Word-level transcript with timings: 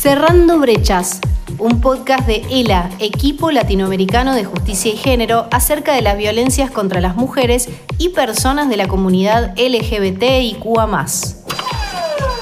Cerrando 0.00 0.58
Brechas, 0.58 1.20
un 1.58 1.82
podcast 1.82 2.26
de 2.26 2.42
ELA, 2.48 2.88
Equipo 3.00 3.50
Latinoamericano 3.50 4.34
de 4.34 4.46
Justicia 4.46 4.94
y 4.94 4.96
Género, 4.96 5.46
acerca 5.50 5.92
de 5.92 6.00
las 6.00 6.16
violencias 6.16 6.70
contra 6.70 7.02
las 7.02 7.16
mujeres 7.16 7.68
y 7.98 8.08
personas 8.08 8.70
de 8.70 8.78
la 8.78 8.88
comunidad 8.88 9.52
LGBT 9.58 10.22
y 10.40 10.54
QA. 10.54 11.04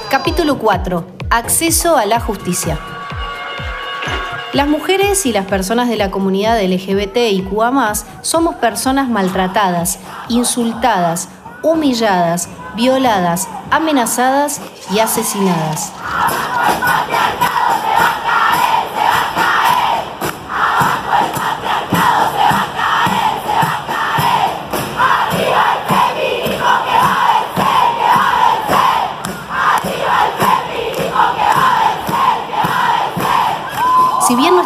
Capítulo 0.09 0.57
4. 0.57 1.05
Acceso 1.29 1.97
a 1.97 2.05
la 2.05 2.21
justicia. 2.21 2.79
Las 4.53 4.69
mujeres 4.69 5.25
y 5.25 5.33
las 5.33 5.45
personas 5.45 5.89
de 5.89 5.97
la 5.97 6.11
comunidad 6.11 6.63
LGBT 6.63 7.17
y 7.29 7.41
QA 7.41 7.93
somos 8.21 8.55
personas 8.55 9.09
maltratadas, 9.09 9.99
insultadas, 10.29 11.27
humilladas, 11.61 12.47
violadas, 12.77 13.49
amenazadas 13.69 14.61
y 14.93 14.99
asesinadas. 14.99 15.91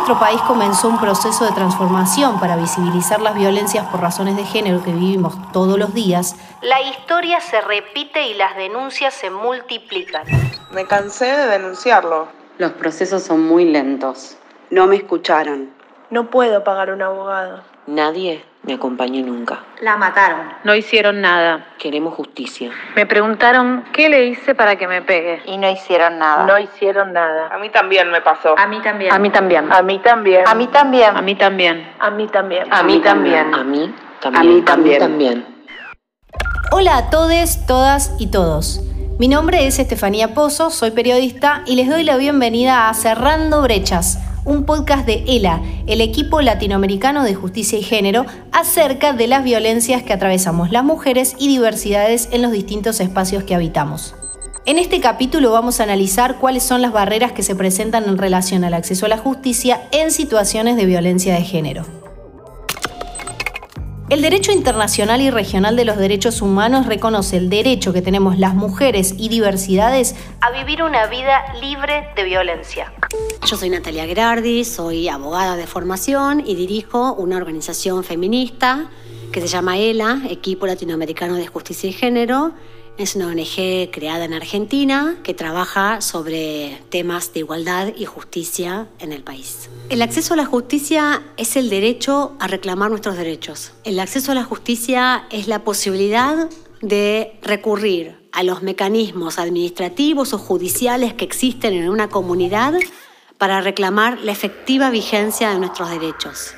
Nuestro 0.06 0.20
país 0.20 0.42
comenzó 0.42 0.90
un 0.90 1.00
proceso 1.00 1.46
de 1.46 1.54
transformación 1.54 2.38
para 2.38 2.58
visibilizar 2.58 3.22
las 3.22 3.36
violencias 3.36 3.86
por 3.86 4.02
razones 4.02 4.36
de 4.36 4.44
género 4.44 4.84
que 4.84 4.92
vivimos 4.92 5.34
todos 5.54 5.80
los 5.80 5.94
días, 5.94 6.36
la 6.62 6.82
historia 6.82 7.40
se 7.40 7.62
repite 7.62 8.28
y 8.28 8.34
las 8.34 8.58
denuncias 8.58 9.14
se 9.14 9.30
multiplican. 9.30 10.26
Me 10.74 10.86
cansé 10.86 11.28
de 11.28 11.48
denunciarlo. 11.48 12.28
Los 12.58 12.74
procesos 12.74 13.24
son 13.24 13.48
muy 13.48 13.64
lentos. 13.64 14.36
No 14.70 14.88
me 14.88 14.98
escucharon. 14.98 15.70
No 16.10 16.30
puedo 16.30 16.66
pagar 16.66 16.92
un 16.92 17.02
abogado. 17.02 17.64
Nadie 17.88 18.44
me 18.64 18.74
acompañó 18.74 19.26
nunca. 19.26 19.60
La 19.82 19.98
mataron. 19.98 20.48
No 20.64 20.74
hicieron 20.74 21.20
nada. 21.22 21.68
Queremos 21.78 22.16
justicia. 22.16 22.72
Me 22.96 23.06
preguntaron 23.06 23.84
qué 23.92 24.08
le 24.08 24.26
hice 24.26 24.56
para 24.56 24.78
que 24.78 24.88
me 24.88 25.02
pegue. 25.02 25.42
Y 25.46 25.58
no 25.58 25.70
hicieron 25.70 26.18
nada. 26.18 26.46
No 26.46 26.58
hicieron 26.58 27.12
nada. 27.12 27.50
A 27.54 27.58
mí 27.58 27.70
también 27.70 28.10
me 28.10 28.22
pasó. 28.22 28.58
A 28.58 28.68
mí 28.68 28.80
también. 28.82 29.12
A 29.12 29.20
mí 29.20 29.30
también. 29.30 29.72
A 29.72 29.82
mí 29.82 30.00
también. 30.00 30.48
A 30.48 30.54
mí 30.54 30.68
también. 30.68 31.06
A 31.10 31.20
mí 31.20 31.36
también. 31.36 31.88
A 31.92 32.14
mí 32.14 32.28
también. 32.28 32.72
A 32.72 32.84
mí 32.84 32.98
también. 33.00 33.54
A 33.54 33.58
mí 33.58 33.58
también. 33.58 33.96
A 34.24 34.44
mí 34.44 34.62
también. 34.62 35.00
también. 35.00 35.46
Hola 36.72 36.98
a 36.98 37.10
todes, 37.10 37.66
todas 37.68 38.16
y 38.18 38.32
todos. 38.32 38.82
Mi 39.20 39.28
nombre 39.28 39.68
es 39.68 39.78
Estefanía 39.78 40.34
Pozo, 40.34 40.72
soy 40.72 40.90
periodista 40.90 41.62
y 41.68 41.76
les 41.76 41.88
doy 41.88 42.04
la 42.04 42.18
bienvenida 42.18 42.90
a 42.90 42.94
Cerrando 42.96 43.62
Brechas, 43.62 44.18
un 44.46 44.66
podcast 44.66 45.06
de 45.06 45.24
ELA, 45.28 45.62
el 45.88 46.02
equipo 46.02 46.42
latinoamericano 46.42 47.24
de 47.24 47.36
justicia 47.36 47.78
y 47.78 47.84
género, 47.84 48.26
acerca 48.52 49.14
de 49.14 49.28
las 49.28 49.44
violencias 49.44 50.04
que 50.04 50.14
atravesamos 50.14 50.72
las 50.72 50.84
mujeres 50.84 51.36
y 51.40 51.48
diversidades 51.48 52.30
en 52.32 52.42
los 52.42 52.52
distintos 52.52 53.00
espacios 53.00 53.44
que 53.44 53.56
habitamos. 53.56 54.16
En 54.66 54.80
este 54.80 55.02
capítulo 55.02 55.52
vamos 55.52 55.80
a 55.80 55.84
analizar 55.84 56.38
cuáles 56.38 56.64
son 56.64 56.82
las 56.82 56.94
barreras 56.94 57.34
que 57.34 57.44
se 57.44 57.56
presentan 57.56 58.06
en 58.06 58.18
relación 58.18 58.64
al 58.64 58.74
acceso 58.74 59.06
a 59.06 59.10
la 59.10 59.18
justicia 59.18 59.82
en 59.92 60.12
situaciones 60.12 60.78
de 60.78 60.86
violencia 60.86 61.34
de 61.34 61.42
género. 61.42 61.86
El 64.10 64.22
derecho 64.22 64.52
internacional 64.52 65.22
y 65.22 65.32
regional 65.32 65.76
de 65.76 65.86
los 65.86 65.98
derechos 65.98 66.42
humanos 66.42 66.86
reconoce 66.86 67.36
el 67.38 67.50
derecho 67.50 67.94
que 67.94 68.02
tenemos 68.02 68.38
las 68.38 68.54
mujeres 68.54 69.16
y 69.18 69.28
diversidades 69.28 70.16
a 70.40 70.52
vivir 70.52 70.84
una 70.84 71.08
vida 71.08 71.44
libre 71.60 72.08
de 72.16 72.24
violencia. 72.24 72.94
Yo 73.46 73.58
soy 73.58 73.70
Natalia 73.70 74.06
Gerardi, 74.06 74.64
soy 74.64 75.10
abogada 75.10 75.56
de 75.58 75.68
formación 75.68 76.44
y 76.46 76.56
dirijo 76.56 77.14
una 77.14 77.38
organización 77.38 78.04
feminista 78.04 78.90
que 79.32 79.42
se 79.42 79.48
llama 79.48 79.78
ELA, 79.78 80.24
Equipo 80.30 80.66
Latinoamericano 80.66 81.36
de 81.36 81.48
Justicia 81.48 81.90
y 81.90 81.94
Género. 81.94 82.54
Es 82.98 83.16
una 83.16 83.28
ONG 83.28 83.92
creada 83.92 84.26
en 84.26 84.34
Argentina 84.34 85.18
que 85.24 85.34
trabaja 85.34 86.00
sobre 86.02 86.82
temas 86.90 87.34
de 87.34 87.40
igualdad 87.40 87.94
y 87.98 88.06
justicia 88.06 88.88
en 89.00 89.12
el 89.12 89.24
país. 89.24 89.70
El 89.90 90.02
acceso 90.04 90.36
a 90.36 90.38
la 90.38 90.46
justicia 90.46 91.24
es 91.36 91.56
el 91.56 91.70
derecho 91.70 92.34
a 92.40 92.48
reclamar 92.48 92.92
nuestros 92.92 93.18
derechos. 93.18 93.74
El 93.84 94.00
acceso 94.00 94.32
a 94.32 94.36
la 94.36 94.44
justicia 94.44 95.26
es 95.32 95.48
la 95.48 95.64
posibilidad 95.64 96.50
de 96.82 97.40
recurrir 97.42 98.24
a 98.32 98.44
los 98.44 98.62
mecanismos 98.62 99.40
administrativos 99.40 100.34
o 100.34 100.38
judiciales 100.38 101.14
que 101.14 101.26
existen 101.26 101.74
en 101.74 101.90
una 101.90 102.10
comunidad 102.10 102.74
para 103.38 103.62
reclamar 103.62 104.20
la 104.20 104.32
efectiva 104.32 104.90
vigencia 104.90 105.50
de 105.50 105.60
nuestros 105.60 105.90
derechos. 105.90 106.56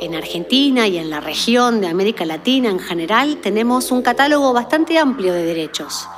En 0.00 0.14
Argentina 0.14 0.86
y 0.86 0.98
en 0.98 1.08
la 1.08 1.20
región 1.20 1.80
de 1.80 1.88
América 1.88 2.24
Latina 2.24 2.68
en 2.68 2.78
general 2.78 3.38
tenemos 3.38 3.90
un 3.90 4.02
catálogo 4.02 4.52
bastante 4.52 4.98
amplio 4.98 5.32
de 5.32 5.44
derechos. 5.44 6.08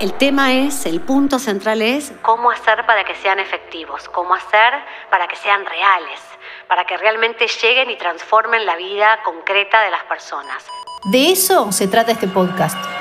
El 0.00 0.12
tema 0.12 0.52
es, 0.52 0.86
el 0.86 1.00
punto 1.00 1.40
central 1.40 1.82
es 1.82 2.12
cómo 2.22 2.52
hacer 2.52 2.86
para 2.86 3.02
que 3.02 3.16
sean 3.16 3.40
efectivos, 3.40 4.08
cómo 4.08 4.34
hacer 4.34 4.74
para 5.10 5.26
que 5.26 5.34
sean 5.34 5.66
reales, 5.66 6.20
para 6.68 6.84
que 6.84 6.96
realmente 6.96 7.48
lleguen 7.48 7.90
y 7.90 7.96
transformen 7.96 8.64
la 8.64 8.76
vida 8.76 9.18
concreta 9.24 9.82
de 9.82 9.90
las 9.90 10.04
personas. 10.04 10.64
De 11.10 11.32
eso 11.32 11.72
se 11.72 11.88
trata 11.88 12.12
este 12.12 12.28
podcast. 12.28 12.97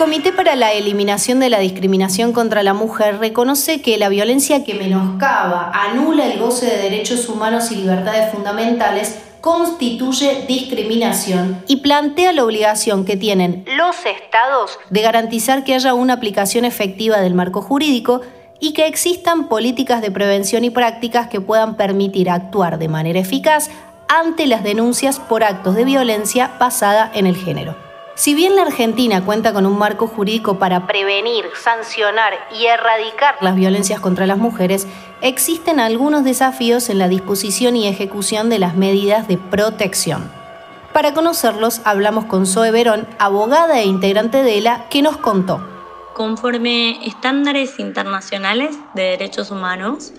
El 0.00 0.06
Comité 0.06 0.32
para 0.32 0.56
la 0.56 0.72
Eliminación 0.72 1.40
de 1.40 1.50
la 1.50 1.58
Discriminación 1.58 2.32
contra 2.32 2.62
la 2.62 2.72
Mujer 2.72 3.18
reconoce 3.18 3.82
que 3.82 3.98
la 3.98 4.08
violencia 4.08 4.64
que 4.64 4.72
menoscaba, 4.72 5.70
anula 5.74 6.24
el 6.26 6.38
goce 6.38 6.64
de 6.64 6.78
derechos 6.78 7.28
humanos 7.28 7.70
y 7.70 7.76
libertades 7.76 8.32
fundamentales 8.32 9.18
constituye 9.42 10.46
discriminación 10.48 11.62
y 11.68 11.82
plantea 11.82 12.32
la 12.32 12.44
obligación 12.44 13.04
que 13.04 13.18
tienen 13.18 13.62
los 13.76 13.94
estados 14.06 14.78
de 14.88 15.02
garantizar 15.02 15.64
que 15.64 15.74
haya 15.74 15.92
una 15.92 16.14
aplicación 16.14 16.64
efectiva 16.64 17.20
del 17.20 17.34
marco 17.34 17.60
jurídico 17.60 18.22
y 18.58 18.72
que 18.72 18.86
existan 18.86 19.50
políticas 19.50 20.00
de 20.00 20.10
prevención 20.10 20.64
y 20.64 20.70
prácticas 20.70 21.28
que 21.28 21.42
puedan 21.42 21.76
permitir 21.76 22.30
actuar 22.30 22.78
de 22.78 22.88
manera 22.88 23.20
eficaz 23.20 23.68
ante 24.08 24.46
las 24.46 24.62
denuncias 24.62 25.20
por 25.20 25.44
actos 25.44 25.74
de 25.74 25.84
violencia 25.84 26.52
basada 26.58 27.12
en 27.12 27.26
el 27.26 27.36
género. 27.36 27.89
Si 28.20 28.34
bien 28.34 28.54
la 28.54 28.64
Argentina 28.64 29.24
cuenta 29.24 29.54
con 29.54 29.64
un 29.64 29.78
marco 29.78 30.06
jurídico 30.06 30.58
para 30.58 30.86
prevenir, 30.86 31.46
sancionar 31.54 32.34
y 32.54 32.66
erradicar 32.66 33.36
las 33.40 33.56
violencias 33.56 33.98
contra 33.98 34.26
las 34.26 34.36
mujeres, 34.36 34.86
existen 35.22 35.80
algunos 35.80 36.22
desafíos 36.22 36.90
en 36.90 36.98
la 36.98 37.08
disposición 37.08 37.76
y 37.76 37.88
ejecución 37.88 38.50
de 38.50 38.58
las 38.58 38.76
medidas 38.76 39.26
de 39.26 39.38
protección. 39.38 40.30
Para 40.92 41.14
conocerlos, 41.14 41.80
hablamos 41.84 42.26
con 42.26 42.44
Zoe 42.44 42.70
Verón, 42.70 43.08
abogada 43.18 43.80
e 43.80 43.86
integrante 43.86 44.42
de 44.42 44.58
ELA, 44.58 44.86
que 44.90 45.00
nos 45.00 45.16
contó. 45.16 45.66
Conforme 46.12 47.02
estándares 47.06 47.78
internacionales 47.78 48.76
de 48.92 49.02
derechos 49.04 49.50
humanos, 49.50 50.12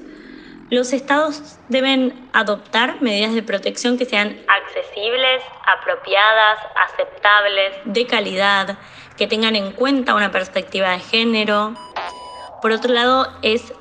los 0.71 0.93
estados 0.93 1.59
deben 1.67 2.29
adoptar 2.31 3.01
medidas 3.01 3.33
de 3.33 3.43
protección 3.43 3.97
que 3.97 4.05
sean 4.05 4.39
accesibles, 4.47 5.43
apropiadas, 5.67 6.59
aceptables, 6.87 7.73
de 7.83 8.07
calidad, 8.07 8.77
que 9.17 9.27
tengan 9.27 9.57
en 9.57 9.73
cuenta 9.73 10.15
una 10.15 10.31
perspectiva 10.31 10.91
de 10.91 10.99
género. 10.99 11.75
Por 12.61 12.71
otro 12.71 12.93
lado, 12.93 13.27
es 13.41 13.73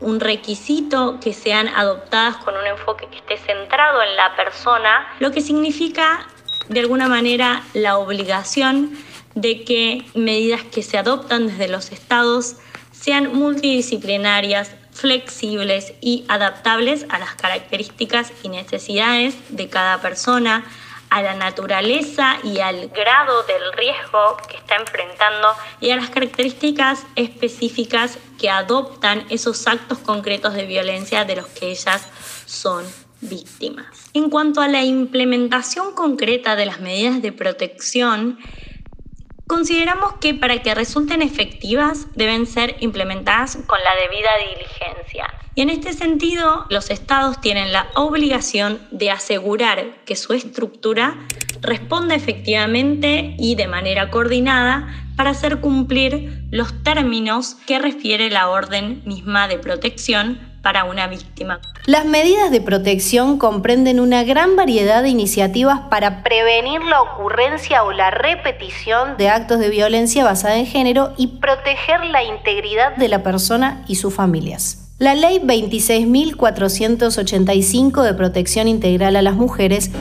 un 0.00 0.20
requisito 0.20 1.18
que 1.20 1.32
sean 1.32 1.66
adoptadas 1.66 2.36
con 2.36 2.56
un 2.56 2.64
enfoque 2.64 3.08
que 3.08 3.16
esté 3.16 3.38
centrado 3.38 4.00
en 4.02 4.14
la 4.14 4.36
persona, 4.36 5.14
lo 5.18 5.32
que 5.32 5.40
significa 5.40 6.28
de 6.68 6.78
alguna 6.78 7.08
manera 7.08 7.62
la 7.74 7.98
obligación 7.98 8.96
de 9.36 9.62
que 9.62 10.04
medidas 10.14 10.64
que 10.64 10.82
se 10.82 10.98
adoptan 10.98 11.46
desde 11.46 11.68
los 11.68 11.92
estados 11.92 12.56
sean 12.90 13.34
multidisciplinarias, 13.34 14.72
flexibles 14.92 15.92
y 16.00 16.24
adaptables 16.26 17.06
a 17.10 17.18
las 17.18 17.34
características 17.34 18.32
y 18.42 18.48
necesidades 18.48 19.36
de 19.50 19.68
cada 19.68 20.00
persona, 20.00 20.64
a 21.10 21.22
la 21.22 21.34
naturaleza 21.34 22.38
y 22.42 22.58
al 22.58 22.88
grado 22.88 23.42
del 23.44 23.72
riesgo 23.74 24.38
que 24.48 24.56
está 24.56 24.76
enfrentando 24.76 25.48
y 25.80 25.90
a 25.90 25.96
las 25.96 26.10
características 26.10 27.06
específicas 27.14 28.18
que 28.40 28.50
adoptan 28.50 29.24
esos 29.28 29.68
actos 29.68 29.98
concretos 29.98 30.54
de 30.54 30.66
violencia 30.66 31.24
de 31.24 31.36
los 31.36 31.46
que 31.46 31.70
ellas 31.70 32.08
son 32.46 32.84
víctimas. 33.20 33.86
En 34.14 34.30
cuanto 34.30 34.60
a 34.60 34.68
la 34.68 34.82
implementación 34.82 35.94
concreta 35.94 36.56
de 36.56 36.66
las 36.66 36.80
medidas 36.80 37.22
de 37.22 37.32
protección, 37.32 38.38
Consideramos 39.46 40.14
que 40.14 40.34
para 40.34 40.60
que 40.60 40.74
resulten 40.74 41.22
efectivas 41.22 42.08
deben 42.16 42.46
ser 42.46 42.76
implementadas 42.80 43.56
con 43.66 43.78
la 43.82 43.94
debida 43.94 44.30
diligencia. 44.38 45.32
Y 45.54 45.62
en 45.62 45.70
este 45.70 45.92
sentido, 45.92 46.66
los 46.68 46.90
estados 46.90 47.40
tienen 47.40 47.72
la 47.72 47.86
obligación 47.94 48.80
de 48.90 49.12
asegurar 49.12 50.04
que 50.04 50.16
su 50.16 50.32
estructura 50.32 51.16
responda 51.60 52.16
efectivamente 52.16 53.36
y 53.38 53.54
de 53.54 53.68
manera 53.68 54.10
coordinada 54.10 54.88
para 55.16 55.30
hacer 55.30 55.60
cumplir 55.60 56.44
los 56.50 56.82
términos 56.82 57.56
que 57.66 57.78
refiere 57.78 58.30
la 58.30 58.48
orden 58.48 59.02
misma 59.06 59.48
de 59.48 59.58
protección 59.58 60.45
para 60.66 60.82
una 60.82 61.06
víctima. 61.06 61.60
Las 61.84 62.06
medidas 62.06 62.50
de 62.50 62.60
protección 62.60 63.38
comprenden 63.38 64.00
una 64.00 64.24
gran 64.24 64.56
variedad 64.56 65.04
de 65.04 65.10
iniciativas 65.10 65.82
para 65.90 66.24
prevenir 66.24 66.82
la 66.82 67.02
ocurrencia 67.02 67.84
o 67.84 67.92
la 67.92 68.10
repetición 68.10 69.16
de 69.16 69.28
actos 69.28 69.60
de 69.60 69.68
violencia 69.68 70.24
basada 70.24 70.56
en 70.56 70.66
género 70.66 71.12
y 71.16 71.38
proteger 71.38 72.04
la 72.06 72.24
integridad 72.24 72.96
de 72.96 73.06
la 73.06 73.22
persona 73.22 73.84
y 73.86 73.94
sus 73.94 74.12
familias. 74.12 74.92
La 74.98 75.14
Ley 75.14 75.38
26.485 75.38 78.02
de 78.02 78.14
Protección 78.14 78.66
Integral 78.66 79.14
a 79.14 79.22
las 79.22 79.36
Mujeres 79.36 79.92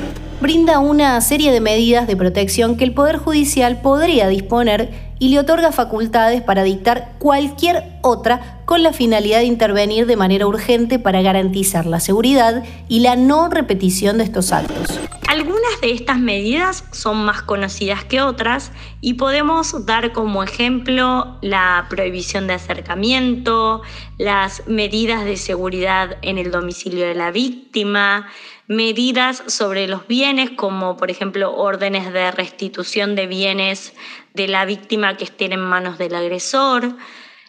brinda 0.42 0.80
una 0.80 1.22
serie 1.22 1.52
de 1.52 1.62
medidas 1.62 2.08
de 2.08 2.18
protección 2.18 2.76
que 2.76 2.86
el 2.86 2.96
Poder 2.96 3.18
Judicial 3.18 3.82
podría 3.82 4.28
disponer 4.30 5.05
y 5.20 5.30
le 5.30 5.40
otorga 5.40 5.72
facultades 5.72 6.42
para 6.42 6.64
dictar 6.64 7.14
cualquier 7.20 7.98
otra 8.02 8.62
con 8.66 8.84
la 8.84 8.94
finalidad 8.94 9.40
de 9.40 9.46
intervenir 9.46 10.06
de 10.06 10.16
manera 10.16 10.48
urgente 10.48 11.00
para 11.00 11.22
garantizar 11.22 11.86
la 11.86 12.00
seguridad 12.00 12.64
y 12.88 13.00
la 13.00 13.16
no 13.16 13.50
repetición 13.50 14.18
de 14.18 14.26
estos 14.26 14.52
actos. 14.52 15.00
Algunas 15.28 15.82
de 15.82 15.92
estas 15.92 16.20
medidas 16.20 16.86
son 16.92 17.26
más 17.26 17.42
conocidas 17.42 18.06
que 18.06 18.22
otras 18.22 18.72
y 19.02 19.16
podemos 19.16 19.86
dar 19.86 20.14
como 20.14 20.44
ejemplo 20.44 21.38
la 21.42 21.88
prohibición 21.90 22.48
de 22.48 22.54
acercamiento, 22.54 23.82
las 24.18 24.66
medidas 24.68 25.26
de 25.26 25.36
seguridad 25.36 26.18
en 26.22 26.38
el 26.38 26.52
domicilio 26.52 27.06
de 27.08 27.16
la 27.16 27.32
víctima, 27.32 28.28
medidas 28.68 29.44
sobre 29.48 29.88
los 29.88 30.08
bienes, 30.08 30.52
como 30.52 30.98
por 30.98 31.12
ejemplo 31.12 31.56
órdenes 31.56 32.12
de 32.12 32.32
restitución 32.32 33.16
de 33.16 33.28
bienes 33.28 33.94
de 34.34 34.48
la 34.48 34.66
víctima 34.66 35.18
que 35.18 35.26
estén 35.26 35.54
en 35.54 35.60
manos 35.60 35.98
del 35.98 36.16
agresor, 36.16 36.96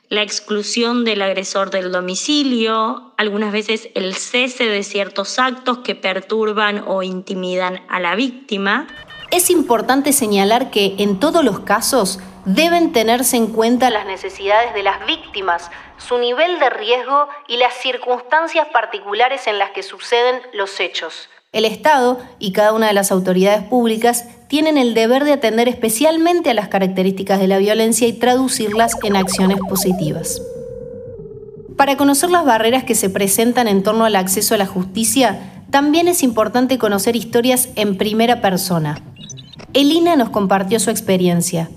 la 0.09 0.23
exclusión 0.23 1.05
del 1.05 1.23
agresor 1.23 1.71
del 1.71 1.91
domicilio, 1.91 3.13
algunas 3.17 3.53
veces 3.53 3.89
el 3.95 4.15
cese 4.15 4.65
de 4.65 4.83
ciertos 4.83 5.39
actos 5.39 5.79
que 5.79 5.95
perturban 5.95 6.85
o 6.87 7.03
intimidan 7.03 7.81
a 7.89 7.99
la 7.99 8.15
víctima. 8.15 8.87
Es 9.31 9.51
importante 9.51 10.13
señalar 10.13 10.71
que 10.71 10.95
en 10.99 11.19
todos 11.19 11.45
los 11.45 11.61
casos 11.61 12.21
deben 12.45 12.93
tenerse 12.93 13.37
en 13.37 13.49
cuenta 13.49 13.91
las 13.91 14.07
necesidades 14.07 14.73
de 14.75 14.85
las 14.85 15.05
víctimas, 15.07 15.71
su 15.99 16.19
nivel 16.19 16.59
de 16.59 16.71
riesgo 16.71 17.29
y 17.49 17.57
las 17.57 17.75
circunstancias 17.75 18.69
particulares 18.73 19.47
en 19.47 19.59
las 19.59 19.71
que 19.71 19.83
suceden 19.83 20.41
los 20.53 20.81
hechos. 20.81 21.29
El 21.53 21.65
Estado 21.65 22.19
y 22.39 22.53
cada 22.53 22.73
una 22.73 22.89
de 22.89 22.93
las 22.93 23.11
autoridades 23.11 23.63
públicas 23.63 24.27
tienen 24.49 24.77
el 24.77 24.95
deber 24.95 25.25
de 25.25 25.33
atender 25.33 25.69
especialmente 25.69 26.51
a 26.51 26.55
las 26.55 26.69
características 26.69 27.41
de 27.41 27.49
la 27.49 27.59
violencia 27.59 28.07
y 28.07 28.13
traducirlas 28.13 28.93
en 29.03 29.17
acciones 29.17 29.59
positivas. 29.69 30.43
Para 31.77 31.97
conocer 31.97 32.31
las 32.31 32.45
barreras 32.45 32.85
que 32.85 32.95
se 32.95 33.11
presentan 33.11 33.69
en 33.69 33.83
torno 33.83 34.05
al 34.05 34.17
acceso 34.17 34.55
a 34.55 34.59
la 34.59 34.67
justicia, 34.67 35.65
también 35.71 36.09
es 36.09 36.23
importante 36.23 36.79
conocer 36.79 37.17
historias 37.17 37.69
en 37.77 37.97
primera 37.97 38.41
persona. 38.41 39.01
Elina 39.73 40.17
nos 40.17 40.31
compartió 40.31 40.81
su 40.81 40.91
experiencia. 40.91 41.69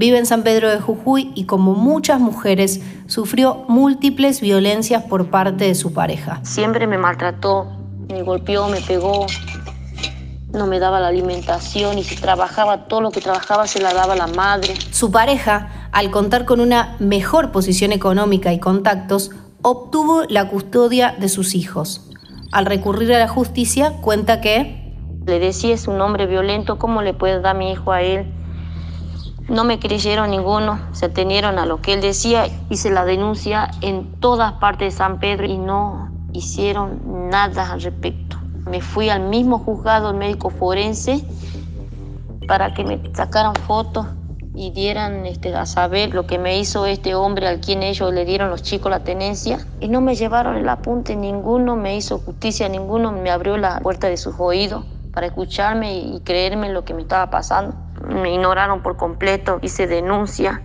Vive 0.00 0.16
en 0.16 0.24
San 0.24 0.44
Pedro 0.44 0.70
de 0.70 0.80
Jujuy 0.80 1.30
y 1.34 1.44
como 1.44 1.74
muchas 1.74 2.20
mujeres 2.20 2.80
sufrió 3.06 3.66
múltiples 3.68 4.40
violencias 4.40 5.02
por 5.02 5.26
parte 5.26 5.66
de 5.66 5.74
su 5.74 5.92
pareja. 5.92 6.40
Siempre 6.42 6.86
me 6.86 6.96
maltrató, 6.96 7.66
me 8.08 8.22
golpeó, 8.22 8.68
me 8.68 8.80
pegó, 8.80 9.26
no 10.54 10.66
me 10.66 10.78
daba 10.78 11.00
la 11.00 11.08
alimentación 11.08 11.98
y 11.98 12.04
si 12.04 12.16
trabajaba 12.16 12.88
todo 12.88 13.02
lo 13.02 13.10
que 13.10 13.20
trabajaba 13.20 13.66
se 13.66 13.82
la 13.82 13.92
daba 13.92 14.16
la 14.16 14.26
madre. 14.26 14.72
Su 14.90 15.10
pareja, 15.10 15.90
al 15.92 16.10
contar 16.10 16.46
con 16.46 16.60
una 16.60 16.96
mejor 16.98 17.52
posición 17.52 17.92
económica 17.92 18.54
y 18.54 18.58
contactos, 18.58 19.32
obtuvo 19.60 20.22
la 20.30 20.48
custodia 20.48 21.14
de 21.20 21.28
sus 21.28 21.54
hijos. 21.54 22.10
Al 22.52 22.64
recurrir 22.64 23.12
a 23.12 23.18
la 23.18 23.28
justicia, 23.28 23.92
cuenta 24.00 24.40
que... 24.40 24.94
Le 25.26 25.38
decía, 25.38 25.74
es 25.74 25.88
un 25.88 26.00
hombre 26.00 26.24
violento, 26.24 26.78
¿cómo 26.78 27.02
le 27.02 27.12
puedo 27.12 27.42
dar 27.42 27.54
mi 27.54 27.70
hijo 27.70 27.92
a 27.92 28.00
él? 28.00 28.39
No 29.50 29.64
me 29.64 29.80
creyeron 29.80 30.30
ninguno, 30.30 30.78
se 30.92 31.06
atenieron 31.06 31.58
a 31.58 31.66
lo 31.66 31.82
que 31.82 31.92
él 31.92 32.00
decía, 32.00 32.46
hice 32.68 32.88
la 32.88 33.04
denuncia 33.04 33.68
en 33.80 34.04
todas 34.20 34.52
partes 34.52 34.94
de 34.94 34.96
San 34.96 35.18
Pedro 35.18 35.44
y 35.44 35.58
no 35.58 36.08
hicieron 36.32 37.30
nada 37.30 37.72
al 37.72 37.82
respecto. 37.82 38.36
Me 38.66 38.80
fui 38.80 39.10
al 39.10 39.22
mismo 39.22 39.58
juzgado 39.58 40.14
médico 40.14 40.50
forense 40.50 41.24
para 42.46 42.74
que 42.74 42.84
me 42.84 43.02
sacaran 43.12 43.56
fotos 43.56 44.06
y 44.54 44.70
dieran 44.70 45.26
este, 45.26 45.52
a 45.52 45.66
saber 45.66 46.14
lo 46.14 46.28
que 46.28 46.38
me 46.38 46.56
hizo 46.60 46.86
este 46.86 47.16
hombre 47.16 47.48
al 47.48 47.58
quien 47.58 47.82
ellos 47.82 48.14
le 48.14 48.24
dieron 48.24 48.50
los 48.50 48.62
chicos 48.62 48.88
la 48.88 49.00
tenencia. 49.00 49.66
Y 49.80 49.88
no 49.88 50.00
me 50.00 50.14
llevaron 50.14 50.58
el 50.58 50.68
apunte, 50.68 51.16
ninguno 51.16 51.74
me 51.74 51.96
hizo 51.96 52.18
justicia, 52.18 52.68
ninguno 52.68 53.10
me 53.10 53.32
abrió 53.32 53.56
la 53.56 53.80
puerta 53.80 54.06
de 54.06 54.16
sus 54.16 54.36
oídos 54.38 54.84
para 55.12 55.26
escucharme 55.26 55.98
y 55.98 56.20
creerme 56.20 56.72
lo 56.72 56.84
que 56.84 56.94
me 56.94 57.02
estaba 57.02 57.30
pasando. 57.30 57.89
Me 58.06 58.34
ignoraron 58.34 58.82
por 58.82 58.96
completo, 58.96 59.58
hice 59.62 59.86
denuncia 59.86 60.62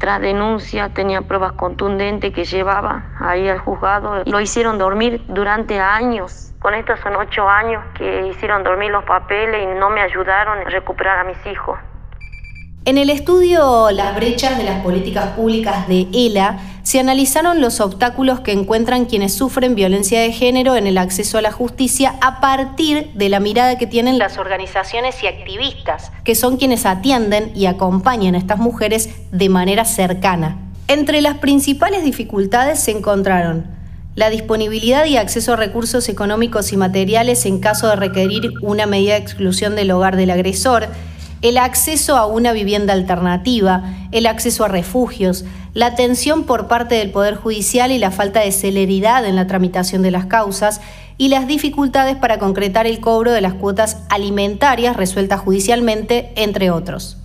tras 0.00 0.18
denuncia, 0.18 0.88
tenía 0.88 1.20
pruebas 1.20 1.52
contundentes 1.52 2.32
que 2.32 2.46
llevaba 2.46 3.04
ahí 3.20 3.46
al 3.46 3.58
juzgado. 3.58 4.22
Lo 4.24 4.40
hicieron 4.40 4.78
dormir 4.78 5.22
durante 5.28 5.78
años. 5.78 6.54
Con 6.58 6.72
estos 6.72 6.98
son 7.00 7.16
ocho 7.16 7.46
años 7.46 7.84
que 7.98 8.26
hicieron 8.28 8.64
dormir 8.64 8.90
los 8.90 9.04
papeles 9.04 9.62
y 9.62 9.78
no 9.78 9.90
me 9.90 10.00
ayudaron 10.00 10.60
a 10.60 10.70
recuperar 10.70 11.18
a 11.18 11.24
mis 11.24 11.36
hijos. 11.46 11.78
En 12.86 12.96
el 12.96 13.10
estudio 13.10 13.90
Las 13.90 14.16
brechas 14.16 14.56
de 14.56 14.64
las 14.64 14.82
políticas 14.82 15.32
públicas 15.36 15.86
de 15.86 16.08
ELA 16.14 16.56
se 16.90 16.98
analizaron 16.98 17.60
los 17.60 17.80
obstáculos 17.80 18.40
que 18.40 18.50
encuentran 18.50 19.04
quienes 19.04 19.32
sufren 19.32 19.76
violencia 19.76 20.20
de 20.22 20.32
género 20.32 20.74
en 20.74 20.88
el 20.88 20.98
acceso 20.98 21.38
a 21.38 21.40
la 21.40 21.52
justicia 21.52 22.16
a 22.20 22.40
partir 22.40 23.12
de 23.14 23.28
la 23.28 23.38
mirada 23.38 23.78
que 23.78 23.86
tienen 23.86 24.18
las 24.18 24.38
organizaciones 24.38 25.22
y 25.22 25.28
activistas, 25.28 26.10
que 26.24 26.34
son 26.34 26.56
quienes 26.56 26.86
atienden 26.86 27.52
y 27.54 27.66
acompañan 27.66 28.34
a 28.34 28.38
estas 28.38 28.58
mujeres 28.58 29.08
de 29.30 29.48
manera 29.48 29.84
cercana. 29.84 30.58
Entre 30.88 31.20
las 31.20 31.38
principales 31.38 32.02
dificultades 32.02 32.80
se 32.80 32.90
encontraron 32.90 33.66
la 34.16 34.28
disponibilidad 34.28 35.04
y 35.04 35.16
acceso 35.16 35.52
a 35.52 35.56
recursos 35.56 36.08
económicos 36.08 36.72
y 36.72 36.76
materiales 36.76 37.46
en 37.46 37.60
caso 37.60 37.86
de 37.86 37.94
requerir 37.94 38.50
una 38.62 38.86
medida 38.86 39.12
de 39.12 39.20
exclusión 39.20 39.76
del 39.76 39.92
hogar 39.92 40.16
del 40.16 40.30
agresor, 40.30 40.88
el 41.42 41.58
acceso 41.58 42.16
a 42.16 42.26
una 42.26 42.52
vivienda 42.52 42.92
alternativa, 42.92 43.84
el 44.12 44.26
acceso 44.26 44.64
a 44.64 44.68
refugios, 44.68 45.44
la 45.72 45.86
atención 45.86 46.44
por 46.44 46.68
parte 46.68 46.96
del 46.96 47.10
Poder 47.10 47.36
Judicial 47.36 47.92
y 47.92 47.98
la 47.98 48.10
falta 48.10 48.40
de 48.40 48.52
celeridad 48.52 49.24
en 49.24 49.36
la 49.36 49.46
tramitación 49.46 50.02
de 50.02 50.10
las 50.10 50.26
causas 50.26 50.80
y 51.16 51.28
las 51.28 51.46
dificultades 51.46 52.16
para 52.16 52.38
concretar 52.38 52.86
el 52.86 53.00
cobro 53.00 53.32
de 53.32 53.40
las 53.40 53.54
cuotas 53.54 53.98
alimentarias 54.08 54.96
resueltas 54.96 55.40
judicialmente, 55.40 56.32
entre 56.36 56.70
otros. 56.70 57.19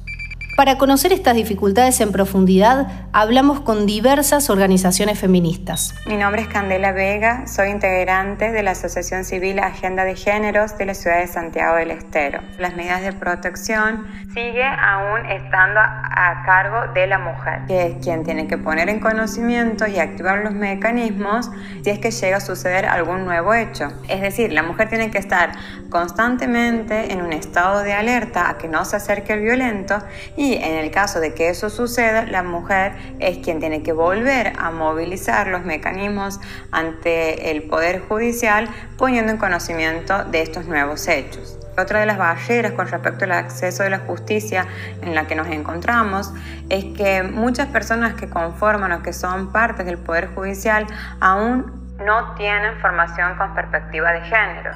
Para 0.55 0.77
conocer 0.77 1.11
estas 1.11 1.35
dificultades 1.35 1.99
en 1.99 2.13
profundidad, 2.13 2.87
hablamos 3.11 3.59
con 3.59 3.85
diversas 3.85 4.49
organizaciones 4.49 5.19
feministas. 5.19 5.93
Mi 6.05 6.15
nombre 6.15 6.43
es 6.43 6.47
Candela 6.47 6.93
Vega, 6.93 7.45
soy 7.45 7.71
integrante 7.71 8.53
de 8.53 8.63
la 8.63 8.71
Asociación 8.71 9.25
Civil 9.25 9.59
Agenda 9.59 10.05
de 10.05 10.15
Géneros 10.15 10.77
de 10.77 10.85
la 10.85 10.93
ciudad 10.93 11.19
de 11.19 11.27
Santiago 11.27 11.75
del 11.75 11.91
Estero. 11.91 12.39
Las 12.57 12.73
medidas 12.77 13.01
de 13.01 13.11
protección 13.11 14.07
sigue 14.33 14.63
aún 14.63 15.25
estando 15.25 15.81
a 15.81 16.43
cargo 16.45 16.93
de 16.93 17.07
la 17.07 17.19
mujer, 17.19 17.65
que 17.67 17.87
es 17.87 17.95
quien 18.01 18.23
tiene 18.23 18.47
que 18.47 18.57
poner 18.57 18.87
en 18.87 19.01
conocimiento 19.01 19.85
y 19.87 19.99
activar 19.99 20.39
los 20.39 20.53
mecanismos 20.53 21.51
si 21.83 21.89
es 21.89 21.99
que 21.99 22.11
llega 22.11 22.37
a 22.37 22.39
suceder 22.39 22.85
algún 22.85 23.25
nuevo 23.25 23.53
hecho. 23.53 23.89
Es 24.07 24.21
decir, 24.21 24.53
la 24.53 24.63
mujer 24.63 24.87
tiene 24.87 25.11
que 25.11 25.17
estar 25.17 25.51
constantemente 25.89 27.11
en 27.11 27.21
un 27.21 27.33
estado 27.33 27.83
de 27.83 27.91
alerta 27.91 28.49
a 28.49 28.57
que 28.57 28.69
no 28.69 28.85
se 28.85 28.95
acerque 28.95 29.33
el 29.33 29.41
violento 29.41 30.01
y 30.37 30.44
y 30.45 30.53
en 30.55 30.75
el 30.75 30.91
caso 30.91 31.19
de 31.19 31.33
que 31.33 31.49
eso 31.49 31.69
suceda, 31.69 32.25
la 32.25 32.43
mujer 32.43 32.93
es 33.19 33.39
quien 33.39 33.59
tiene 33.59 33.81
que 33.81 33.93
volver 33.93 34.53
a 34.57 34.69
movilizar 34.69 35.47
los 35.47 35.65
mecanismos 35.65 36.39
ante 36.71 37.51
el 37.51 37.63
Poder 37.63 38.01
Judicial 38.01 38.69
poniendo 38.97 39.31
en 39.31 39.37
conocimiento 39.37 40.23
de 40.25 40.41
estos 40.41 40.65
nuevos 40.65 41.07
hechos. 41.07 41.57
Otra 41.77 41.99
de 41.99 42.05
las 42.05 42.17
barreras 42.17 42.73
con 42.73 42.87
respecto 42.87 43.25
al 43.25 43.31
acceso 43.31 43.83
de 43.83 43.89
la 43.89 43.99
justicia 43.99 44.67
en 45.01 45.15
la 45.15 45.27
que 45.27 45.35
nos 45.35 45.47
encontramos 45.47 46.31
es 46.69 46.85
que 46.97 47.23
muchas 47.23 47.67
personas 47.67 48.13
que 48.13 48.29
conforman 48.29 48.91
o 48.91 49.01
que 49.01 49.11
son 49.11 49.51
partes 49.51 49.85
del 49.85 49.97
Poder 49.97 50.27
Judicial 50.33 50.85
aún 51.19 51.95
no 51.97 52.35
tienen 52.35 52.79
formación 52.81 53.35
con 53.37 53.53
perspectiva 53.55 54.13
de 54.13 54.21
género. 54.21 54.71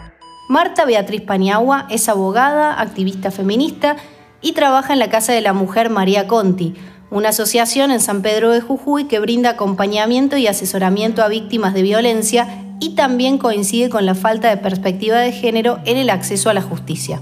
Marta 0.49 0.83
Beatriz 0.85 1.21
Paniagua 1.21 1.85
es 1.89 2.09
abogada, 2.09 2.81
activista 2.81 3.29
feminista 3.29 3.95
y 4.41 4.53
trabaja 4.53 4.93
en 4.93 4.99
la 4.99 5.09
Casa 5.09 5.33
de 5.33 5.41
la 5.41 5.53
Mujer 5.53 5.89
María 5.89 6.27
Conti, 6.27 6.75
una 7.11 7.29
asociación 7.29 7.91
en 7.91 7.99
San 7.99 8.21
Pedro 8.21 8.51
de 8.51 8.61
Jujuy 8.61 9.05
que 9.05 9.19
brinda 9.19 9.51
acompañamiento 9.51 10.37
y 10.37 10.47
asesoramiento 10.47 11.23
a 11.23 11.27
víctimas 11.27 11.73
de 11.73 11.81
violencia 11.81 12.65
y 12.79 12.95
también 12.95 13.37
coincide 13.37 13.89
con 13.89 14.05
la 14.05 14.15
falta 14.15 14.49
de 14.49 14.57
perspectiva 14.57 15.17
de 15.17 15.31
género 15.31 15.79
en 15.85 15.97
el 15.97 16.09
acceso 16.09 16.49
a 16.49 16.53
la 16.53 16.61
justicia. 16.61 17.21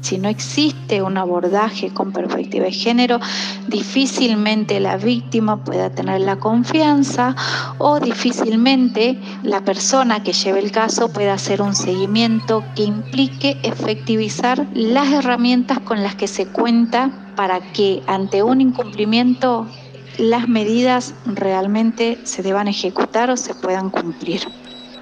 Si 0.00 0.18
no 0.18 0.28
existe 0.28 1.02
un 1.02 1.18
abordaje 1.18 1.90
con 1.92 2.12
perspectiva 2.12 2.64
de 2.64 2.72
género, 2.72 3.20
difícilmente 3.68 4.80
la 4.80 4.96
víctima 4.96 5.62
pueda 5.62 5.90
tener 5.90 6.22
la 6.22 6.36
confianza 6.36 7.36
o 7.78 8.00
difícilmente 8.00 9.18
la 9.42 9.60
persona 9.60 10.22
que 10.22 10.32
lleve 10.32 10.60
el 10.60 10.72
caso 10.72 11.12
pueda 11.12 11.34
hacer 11.34 11.60
un 11.60 11.74
seguimiento 11.74 12.64
que 12.74 12.84
implique 12.84 13.58
efectivizar 13.62 14.66
las 14.72 15.12
herramientas 15.12 15.80
con 15.80 16.02
las 16.02 16.14
que 16.14 16.28
se 16.28 16.46
cuenta 16.46 17.10
para 17.36 17.60
que 17.72 18.02
ante 18.06 18.42
un 18.42 18.60
incumplimiento 18.60 19.66
las 20.18 20.48
medidas 20.48 21.14
realmente 21.24 22.18
se 22.24 22.42
deban 22.42 22.68
ejecutar 22.68 23.30
o 23.30 23.36
se 23.36 23.54
puedan 23.54 23.90
cumplir. 23.90 24.42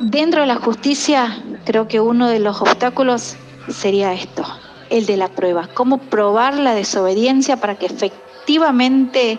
Dentro 0.01 0.43
de 0.43 0.47
la 0.47 0.57
justicia, 0.57 1.43
creo 1.65 1.89
que 1.89 2.01
uno 2.01 2.29
de 2.29 2.39
los 2.39 2.61
obstáculos 2.61 3.37
sería 3.69 4.13
esto, 4.13 4.45
el 4.91 5.07
de 5.07 5.17
la 5.17 5.29
prueba. 5.29 5.69
¿Cómo 5.75 5.99
probar 5.99 6.55
la 6.55 6.75
desobediencia 6.75 7.57
para 7.57 7.77
que 7.77 7.87
efectivamente 7.87 9.39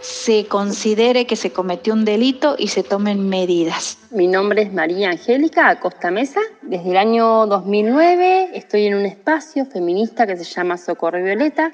se 0.00 0.46
considere 0.46 1.26
que 1.26 1.36
se 1.36 1.52
cometió 1.52 1.92
un 1.92 2.04
delito 2.04 2.56
y 2.58 2.68
se 2.68 2.82
tomen 2.82 3.28
medidas? 3.28 3.98
Mi 4.10 4.26
nombre 4.26 4.62
es 4.62 4.72
María 4.72 5.10
Angélica 5.10 5.68
Acosta 5.68 6.10
Mesa. 6.10 6.40
Desde 6.62 6.90
el 6.90 6.96
año 6.96 7.46
2009 7.46 8.50
estoy 8.54 8.86
en 8.86 8.94
un 8.94 9.06
espacio 9.06 9.66
feminista 9.66 10.26
que 10.26 10.36
se 10.36 10.44
llama 10.44 10.76
Socorro 10.76 11.22
Violeta, 11.22 11.72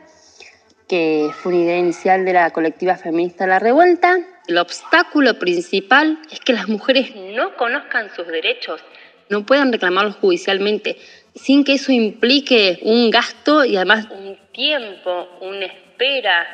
que 0.89 1.31
fue 1.33 1.53
una 1.53 1.63
idea 1.63 1.79
inicial 1.79 2.25
de 2.25 2.33
la 2.33 2.51
colectiva 2.51 2.97
feminista 2.97 3.47
La 3.47 3.59
Revuelta. 3.59 4.19
El 4.47 4.59
obstáculo 4.59 5.39
principal 5.39 6.21
es 6.31 6.41
que 6.41 6.53
las 6.53 6.69
mujeres 6.69 7.13
no 7.35 7.57
conozcan 7.57 8.11
sus 8.15 8.27
derechos, 8.27 8.81
no 9.29 9.45
puedan 9.45 9.73
reclamarlos 9.73 10.17
judicialmente 10.17 10.97
sin 11.37 11.65
que 11.65 11.75
eso 11.75 11.93
implique 11.93 12.79
un 12.83 13.11
gasto 13.11 13.65
y 13.65 13.77
además 13.77 14.09
un 14.11 14.37
tiempo, 14.53 15.29
una 15.43 15.67
espera 15.67 16.47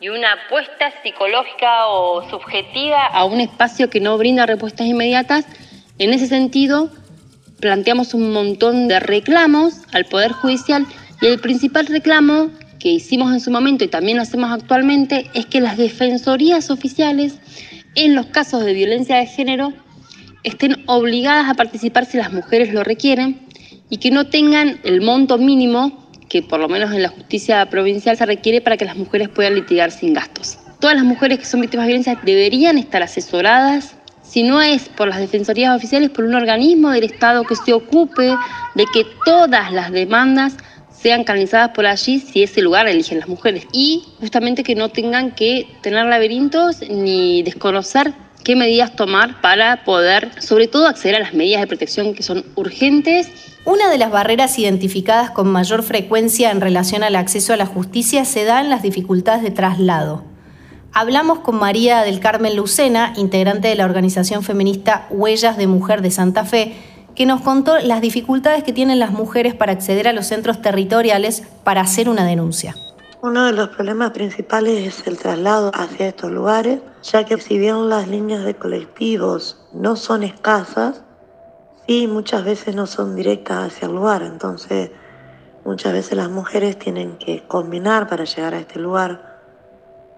y 0.00 0.08
una 0.08 0.32
apuesta 0.32 0.92
psicológica 1.02 1.86
o 1.86 2.28
subjetiva 2.28 3.06
a 3.06 3.24
un 3.24 3.40
espacio 3.40 3.88
que 3.88 4.00
no 4.00 4.18
brinda 4.18 4.46
respuestas 4.46 4.86
inmediatas. 4.86 5.46
En 5.98 6.12
ese 6.12 6.26
sentido, 6.26 6.90
planteamos 7.60 8.14
un 8.14 8.32
montón 8.32 8.88
de 8.88 9.00
reclamos 9.00 9.82
al 9.92 10.04
Poder 10.04 10.32
Judicial 10.32 10.86
y 11.20 11.26
el 11.26 11.40
principal 11.40 11.86
reclamo 11.86 12.50
que 12.78 12.90
hicimos 12.90 13.32
en 13.32 13.40
su 13.40 13.50
momento 13.50 13.84
y 13.84 13.88
también 13.88 14.18
lo 14.18 14.22
hacemos 14.22 14.52
actualmente 14.52 15.28
es 15.34 15.46
que 15.46 15.60
las 15.60 15.76
defensorías 15.76 16.70
oficiales 16.70 17.40
en 17.96 18.14
los 18.14 18.26
casos 18.26 18.64
de 18.64 18.72
violencia 18.72 19.16
de 19.16 19.26
género 19.26 19.72
estén 20.44 20.84
obligadas 20.86 21.48
a 21.48 21.54
participar 21.54 22.04
si 22.04 22.18
las 22.18 22.32
mujeres 22.32 22.72
lo 22.72 22.84
requieren 22.84 23.47
y 23.90 23.98
que 23.98 24.10
no 24.10 24.26
tengan 24.26 24.80
el 24.84 25.00
monto 25.00 25.38
mínimo 25.38 26.08
que 26.28 26.42
por 26.42 26.60
lo 26.60 26.68
menos 26.68 26.92
en 26.92 27.02
la 27.02 27.08
justicia 27.08 27.64
provincial 27.70 28.16
se 28.16 28.26
requiere 28.26 28.60
para 28.60 28.76
que 28.76 28.84
las 28.84 28.96
mujeres 28.96 29.28
puedan 29.28 29.54
litigar 29.54 29.90
sin 29.90 30.12
gastos. 30.12 30.58
Todas 30.80 30.96
las 30.96 31.04
mujeres 31.04 31.38
que 31.38 31.44
son 31.44 31.60
víctimas 31.60 31.86
de 31.86 31.92
violencia 31.92 32.20
deberían 32.22 32.78
estar 32.78 33.02
asesoradas, 33.02 33.96
si 34.22 34.42
no 34.42 34.60
es 34.60 34.88
por 34.90 35.08
las 35.08 35.18
defensorías 35.18 35.74
oficiales, 35.74 36.10
por 36.10 36.24
un 36.24 36.34
organismo 36.34 36.90
del 36.90 37.04
Estado 37.04 37.44
que 37.44 37.56
se 37.56 37.72
ocupe 37.72 38.36
de 38.74 38.84
que 38.92 39.06
todas 39.24 39.72
las 39.72 39.90
demandas 39.90 40.56
sean 40.92 41.24
canalizadas 41.24 41.70
por 41.70 41.86
allí 41.86 42.18
si 42.20 42.42
ese 42.42 42.60
lugar 42.60 42.88
eligen 42.88 43.20
las 43.20 43.28
mujeres 43.28 43.66
y 43.72 44.04
justamente 44.20 44.64
que 44.64 44.74
no 44.74 44.88
tengan 44.88 45.30
que 45.30 45.66
tener 45.80 46.06
laberintos 46.06 46.82
ni 46.88 47.42
desconocer 47.42 48.12
qué 48.48 48.56
medidas 48.56 48.96
tomar 48.96 49.42
para 49.42 49.84
poder, 49.84 50.30
sobre 50.40 50.68
todo, 50.68 50.86
acceder 50.86 51.16
a 51.16 51.18
las 51.18 51.34
medidas 51.34 51.60
de 51.60 51.66
protección 51.66 52.14
que 52.14 52.22
son 52.22 52.46
urgentes. 52.54 53.30
Una 53.66 53.90
de 53.90 53.98
las 53.98 54.10
barreras 54.10 54.58
identificadas 54.58 55.30
con 55.30 55.52
mayor 55.52 55.82
frecuencia 55.82 56.50
en 56.50 56.62
relación 56.62 57.02
al 57.02 57.16
acceso 57.16 57.52
a 57.52 57.58
la 57.58 57.66
justicia 57.66 58.24
se 58.24 58.44
da 58.44 58.62
en 58.62 58.70
las 58.70 58.80
dificultades 58.80 59.42
de 59.42 59.50
traslado. 59.50 60.24
Hablamos 60.94 61.40
con 61.40 61.56
María 61.56 62.00
del 62.04 62.20
Carmen 62.20 62.56
Lucena, 62.56 63.12
integrante 63.18 63.68
de 63.68 63.74
la 63.74 63.84
organización 63.84 64.42
feminista 64.42 65.06
Huellas 65.10 65.58
de 65.58 65.66
Mujer 65.66 66.00
de 66.00 66.10
Santa 66.10 66.46
Fe, 66.46 66.72
que 67.14 67.26
nos 67.26 67.42
contó 67.42 67.78
las 67.80 68.00
dificultades 68.00 68.64
que 68.64 68.72
tienen 68.72 68.98
las 68.98 69.10
mujeres 69.10 69.52
para 69.52 69.72
acceder 69.72 70.08
a 70.08 70.14
los 70.14 70.26
centros 70.26 70.62
territoriales 70.62 71.42
para 71.64 71.82
hacer 71.82 72.08
una 72.08 72.24
denuncia. 72.24 72.74
Uno 73.20 73.46
de 73.46 73.52
los 73.52 73.70
problemas 73.70 74.12
principales 74.12 74.86
es 74.86 75.06
el 75.08 75.18
traslado 75.18 75.72
hacia 75.74 76.06
estos 76.06 76.30
lugares, 76.30 76.78
ya 77.02 77.24
que 77.24 77.36
si 77.38 77.58
bien 77.58 77.88
las 77.88 78.06
líneas 78.06 78.44
de 78.44 78.54
colectivos 78.54 79.66
no 79.72 79.96
son 79.96 80.22
escasas, 80.22 81.02
sí 81.88 82.06
muchas 82.06 82.44
veces 82.44 82.76
no 82.76 82.86
son 82.86 83.16
directas 83.16 83.72
hacia 83.72 83.86
el 83.86 83.96
lugar, 83.96 84.22
entonces 84.22 84.92
muchas 85.64 85.94
veces 85.94 86.16
las 86.16 86.30
mujeres 86.30 86.78
tienen 86.78 87.18
que 87.18 87.42
combinar 87.48 88.06
para 88.06 88.22
llegar 88.22 88.54
a 88.54 88.60
este 88.60 88.78
lugar. 88.78 89.40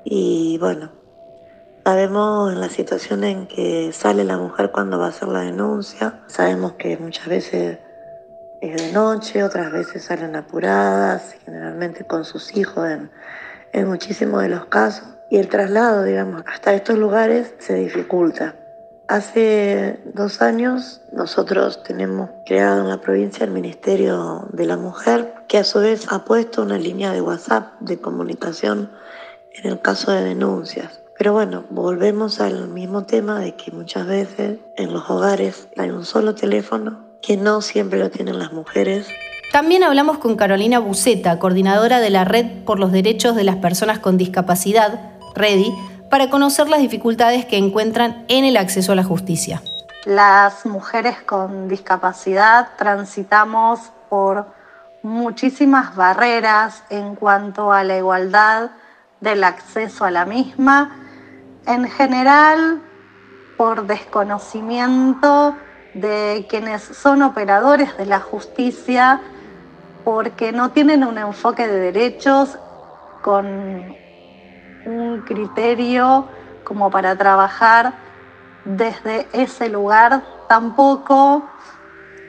Y 0.05 0.59
bueno, 0.59 0.91
sabemos 1.87 2.53
en 2.53 2.61
la 2.61 2.69
situación 2.69 3.25
en 3.25 3.47
que 3.47 3.95
sale 3.95 4.25
la 4.25 4.37
mujer 4.37 4.73
cuando 4.73 4.99
va 4.99 5.07
a 5.07 5.09
hacer 5.09 5.29
la 5.29 5.41
denuncia, 5.41 6.23
sabemos 6.27 6.75
que 6.75 6.99
muchas 6.99 7.29
veces 7.29 7.79
es 8.61 8.77
de 8.77 8.93
noche, 8.93 9.43
otras 9.43 9.73
veces 9.73 10.05
salen 10.05 10.37
apuradas, 10.37 11.35
generalmente 11.45 12.05
con 12.05 12.25
sus 12.25 12.57
hijos 12.57 12.89
en, 12.89 13.11
en 13.73 13.89
muchísimos 13.89 14.43
de 14.43 14.49
los 14.49 14.67
casos. 14.67 15.09
Y 15.31 15.39
el 15.39 15.49
traslado, 15.49 16.03
digamos, 16.03 16.43
hasta 16.47 16.75
estos 16.75 16.99
lugares 16.99 17.55
se 17.59 17.75
dificulta. 17.75 18.57
Hace 19.09 20.01
dos 20.15 20.41
años 20.43 21.01
nosotros 21.13 21.83
tenemos 21.83 22.31
creado 22.47 22.83
en 22.83 22.89
la 22.89 23.01
provincia 23.01 23.45
el 23.45 23.51
Ministerio 23.51 24.47
de 24.53 24.67
la 24.67 24.77
Mujer, 24.77 25.35
que 25.49 25.59
a 25.59 25.65
su 25.65 25.81
vez 25.81 26.07
ha 26.11 26.25
puesto 26.25 26.63
una 26.63 26.79
línea 26.79 27.13
de 27.13 27.21
WhatsApp 27.21 27.81
de 27.81 27.99
comunicación 27.99 28.91
en 29.53 29.73
el 29.73 29.81
caso 29.81 30.13
de 30.13 30.23
denuncias. 30.23 31.01
Pero 31.19 31.33
bueno, 31.33 31.65
volvemos 31.71 32.41
al 32.41 32.69
mismo 32.69 33.05
tema 33.05 33.41
de 33.41 33.57
que 33.57 33.73
muchas 33.73 34.07
veces 34.07 34.59
en 34.77 34.93
los 34.93 35.11
hogares 35.11 35.69
hay 35.77 35.91
un 35.91 36.05
solo 36.05 36.35
teléfono 36.35 37.10
que 37.23 37.37
no 37.37 37.61
siempre 37.61 37.99
lo 37.99 38.11
tienen 38.11 38.39
las 38.39 38.53
mujeres. 38.53 39.07
También 39.53 39.83
hablamos 39.83 40.19
con 40.19 40.37
Carolina 40.37 40.79
Buceta, 40.79 41.39
coordinadora 41.39 42.01
de 42.01 42.11
la 42.11 42.25
Red 42.25 42.65
por 42.65 42.79
los 42.79 42.93
Derechos 42.93 43.35
de 43.35 43.45
las 43.45 43.57
Personas 43.57 43.99
con 43.99 44.17
Discapacidad, 44.17 45.01
REDI, 45.35 45.75
para 46.11 46.31
conocer 46.31 46.69
las 46.69 46.81
dificultades 46.81 47.47
que 47.47 47.57
encuentran 47.57 48.25
en 48.29 48.45
el 48.45 48.57
acceso 48.57 48.93
a 48.93 48.95
la 48.95 49.05
justicia. 49.05 49.63
Las 50.05 50.65
mujeres 50.67 51.21
con 51.23 51.69
discapacidad 51.69 52.71
transitamos 52.79 53.81
por 54.09 54.47
muchísimas 55.03 55.97
barreras 55.97 56.83
en 56.91 57.15
cuanto 57.15 57.73
a 57.73 57.85
la 57.85 57.97
igualdad 57.97 58.71
del 59.21 59.45
acceso 59.45 60.05
a 60.05 60.11
la 60.11 60.25
misma, 60.25 60.97
en 61.67 61.89
general 61.89 62.81
por 63.57 63.87
desconocimiento 63.87 65.55
de 65.95 66.47
quienes 66.49 66.83
son 66.83 67.23
operadores 67.23 67.97
de 67.97 68.07
la 68.07 68.21
justicia 68.21 69.21
porque 70.05 70.53
no 70.53 70.71
tienen 70.71 71.05
un 71.05 71.19
enfoque 71.19 71.67
de 71.67 71.79
derechos 71.79 72.59
con 73.23 73.97
un 74.87 75.21
criterio 75.23 76.29
como 76.65 76.91
para 76.91 77.17
trabajar 77.17 77.93
desde 78.65 79.27
ese 79.33 79.69
lugar, 79.69 80.23
tampoco 80.49 81.45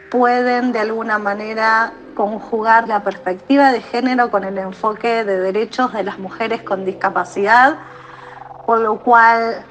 pueden 0.10 0.72
de 0.72 0.80
alguna 0.80 1.18
manera 1.18 1.94
conjugar 2.16 2.88
la 2.88 3.04
perspectiva 3.04 3.72
de 3.72 3.82
género 3.82 4.30
con 4.30 4.44
el 4.44 4.58
enfoque 4.58 5.24
de 5.24 5.40
derechos 5.40 5.94
de 5.94 6.04
las 6.04 6.20
mujeres 6.20 6.62
con 6.64 6.84
discapacidad, 6.86 7.78
por 8.66 8.80
lo 8.80 9.00
cual 9.00 9.66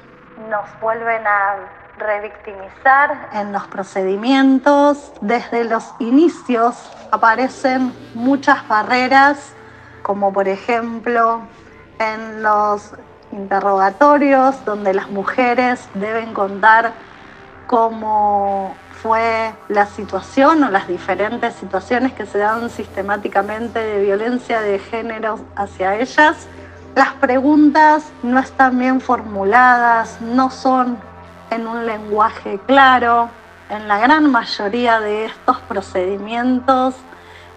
nos 0.49 0.67
vuelven 0.81 1.25
a 1.27 1.80
revictimizar 2.01 3.29
en 3.33 3.51
los 3.51 3.67
procedimientos. 3.67 5.13
Desde 5.21 5.63
los 5.63 5.93
inicios 5.99 6.75
aparecen 7.11 7.93
muchas 8.13 8.67
barreras, 8.67 9.53
como 10.01 10.33
por 10.33 10.47
ejemplo 10.47 11.41
en 11.99 12.43
los 12.43 12.93
interrogatorios, 13.31 14.65
donde 14.65 14.93
las 14.93 15.09
mujeres 15.09 15.87
deben 15.93 16.33
contar 16.33 16.93
cómo 17.67 18.75
fue 19.01 19.53
la 19.69 19.85
situación 19.85 20.63
o 20.63 20.69
las 20.69 20.87
diferentes 20.87 21.55
situaciones 21.55 22.13
que 22.13 22.25
se 22.25 22.37
dan 22.37 22.69
sistemáticamente 22.69 23.79
de 23.79 24.03
violencia 24.03 24.61
de 24.61 24.77
género 24.77 25.39
hacia 25.55 25.95
ellas. 25.95 26.47
Las 26.95 27.13
preguntas 27.13 28.03
no 28.21 28.39
están 28.39 28.77
bien 28.77 28.99
formuladas, 28.99 30.19
no 30.21 30.51
son 30.51 30.97
en 31.51 31.67
un 31.67 31.85
lenguaje 31.85 32.59
claro. 32.65 33.29
En 33.69 33.87
la 33.87 33.99
gran 33.99 34.31
mayoría 34.31 34.99
de 34.99 35.25
estos 35.25 35.59
procedimientos 35.59 36.95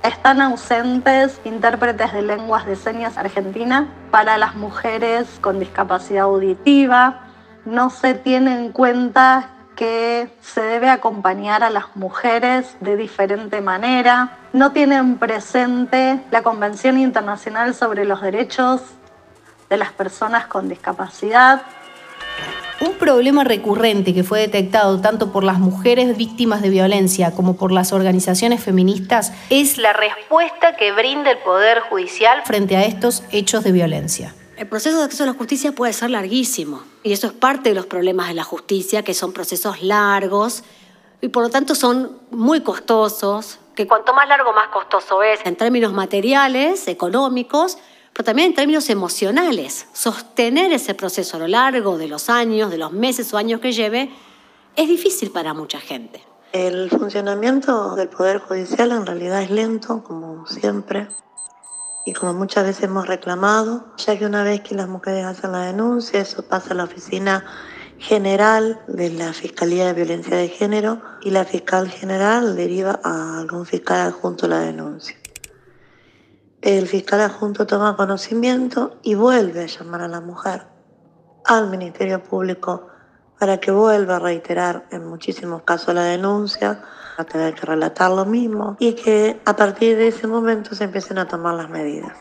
están 0.02 0.42
ausentes 0.42 1.40
intérpretes 1.44 2.12
de 2.12 2.22
lenguas 2.22 2.66
de 2.66 2.76
señas 2.76 3.16
argentina 3.16 3.88
para 4.10 4.36
las 4.36 4.54
mujeres 4.54 5.26
con 5.40 5.58
discapacidad 5.58 6.24
auditiva. 6.24 7.20
No 7.64 7.88
se 7.88 8.14
tiene 8.14 8.58
en 8.58 8.72
cuenta 8.72 9.48
que 9.76 10.30
se 10.40 10.60
debe 10.60 10.88
acompañar 10.88 11.64
a 11.64 11.70
las 11.70 11.96
mujeres 11.96 12.76
de 12.80 12.96
diferente 12.96 13.60
manera. 13.60 14.38
no 14.52 14.70
tienen 14.70 15.16
presente 15.16 16.22
la 16.30 16.42
Convención 16.42 16.96
Internacional 16.96 17.74
sobre 17.74 18.04
los 18.04 18.20
Derechos 18.20 18.82
de 19.68 19.76
las 19.76 19.90
Personas 19.90 20.46
con 20.46 20.68
Discapacidad. 20.68 21.62
Un 22.84 22.98
problema 22.98 23.44
recurrente 23.44 24.12
que 24.12 24.24
fue 24.24 24.40
detectado 24.40 25.00
tanto 25.00 25.32
por 25.32 25.42
las 25.42 25.58
mujeres 25.58 26.18
víctimas 26.18 26.60
de 26.60 26.68
violencia 26.68 27.30
como 27.30 27.56
por 27.56 27.72
las 27.72 27.94
organizaciones 27.94 28.62
feministas 28.62 29.32
es 29.48 29.78
la 29.78 29.94
respuesta 29.94 30.76
que 30.76 30.92
brinda 30.92 31.30
el 31.30 31.38
Poder 31.38 31.80
Judicial 31.80 32.42
frente 32.44 32.76
a 32.76 32.84
estos 32.84 33.22
hechos 33.30 33.64
de 33.64 33.72
violencia. 33.72 34.34
El 34.58 34.68
proceso 34.68 34.98
de 34.98 35.04
acceso 35.04 35.22
a 35.22 35.28
la 35.28 35.32
justicia 35.32 35.72
puede 35.72 35.94
ser 35.94 36.10
larguísimo 36.10 36.82
y 37.02 37.14
eso 37.14 37.26
es 37.26 37.32
parte 37.32 37.70
de 37.70 37.74
los 37.74 37.86
problemas 37.86 38.28
de 38.28 38.34
la 38.34 38.44
justicia, 38.44 39.02
que 39.02 39.14
son 39.14 39.32
procesos 39.32 39.82
largos 39.82 40.62
y 41.22 41.28
por 41.28 41.42
lo 41.42 41.48
tanto 41.48 41.74
son 41.74 42.18
muy 42.30 42.60
costosos, 42.60 43.60
que 43.74 43.86
cuanto 43.86 44.12
más 44.12 44.28
largo 44.28 44.52
más 44.52 44.68
costoso 44.68 45.22
es 45.22 45.40
en 45.46 45.56
términos 45.56 45.94
materiales, 45.94 46.86
económicos, 46.86 47.78
pero 48.14 48.25
también 48.25 48.50
en 48.50 48.54
términos 48.54 48.88
emocionales. 48.88 49.87
Sostener 49.92 50.73
ese 50.73 50.94
proceso 50.94 51.37
a 51.37 51.40
lo 51.40 51.49
largo 51.49 51.99
de 51.99 52.09
los 52.09 52.30
años, 52.30 52.71
de 52.71 52.78
los 52.78 52.92
meses 52.92 53.35
o 53.35 53.37
años 53.37 53.61
que 53.61 53.73
lleve, 53.73 54.11
es 54.76 54.88
difícil 54.88 55.30
para 55.30 55.52
mucha 55.52 55.80
gente. 55.80 56.23
El 56.52 56.88
funcionamiento 56.88 57.97
del 57.97 58.09
Poder 58.09 58.38
Judicial 58.38 58.92
en 58.92 59.04
realidad 59.04 59.42
es 59.42 59.50
lento, 59.50 60.04
como 60.04 60.47
siempre, 60.47 61.09
y 62.06 62.12
como 62.12 62.33
muchas 62.35 62.64
veces 62.64 62.85
hemos 62.85 63.09
reclamado, 63.09 63.87
ya 63.97 64.16
que 64.16 64.26
una 64.26 64.44
vez 64.44 64.61
que 64.61 64.76
las 64.76 64.88
mujeres 64.88 65.25
hacen 65.25 65.50
la 65.50 65.62
denuncia, 65.62 66.21
eso 66.21 66.42
pasa 66.42 66.73
a 66.73 66.75
la 66.75 66.85
oficina 66.85 67.44
general 67.99 68.80
de 68.87 69.11
la 69.11 69.33
Fiscalía 69.33 69.87
de 69.87 69.94
Violencia 69.94 70.37
de 70.37 70.49
Género 70.49 71.00
y 71.23 71.30
la 71.30 71.44
fiscal 71.44 71.88
general 71.88 72.54
deriva 72.54 73.00
a 73.02 73.40
algún 73.40 73.66
fiscal 73.66 74.06
adjunto 74.06 74.47
la 74.47 74.61
denuncia. 74.61 75.16
El 76.64 76.88
fiscal 76.88 77.21
adjunto 77.21 77.66
toma 77.66 77.94
conocimiento 77.94 78.97
y 79.02 79.16
vuelve 79.16 79.64
a 79.64 79.66
llamar 79.66 80.00
a 80.00 80.09
la 80.09 80.23
mujer 80.23 80.62
al 81.44 81.68
Ministerio 81.68 82.23
Público 82.23 82.87
para 83.38 83.59
que 83.59 83.71
vuelva 83.71 84.16
a 84.16 84.18
reiterar 84.18 84.87
en 84.90 85.06
muchísimos 85.06 85.61
casos 85.64 85.94
la 85.94 86.04
denuncia, 86.04 86.83
a 87.18 87.25
tener 87.25 87.54
que 87.54 87.66
relatar 87.66 88.11
lo 88.12 88.25
mismo 88.25 88.78
y 88.80 88.94
que 88.94 89.38
a 89.44 89.54
partir 89.54 89.99
de 89.99 90.09
ese 90.09 90.26
momento 90.26 90.75
se 90.75 90.85
empiecen 90.85 91.18
a 91.18 91.28
tomar 91.28 91.54
las 91.54 91.68
medidas. 91.68 92.12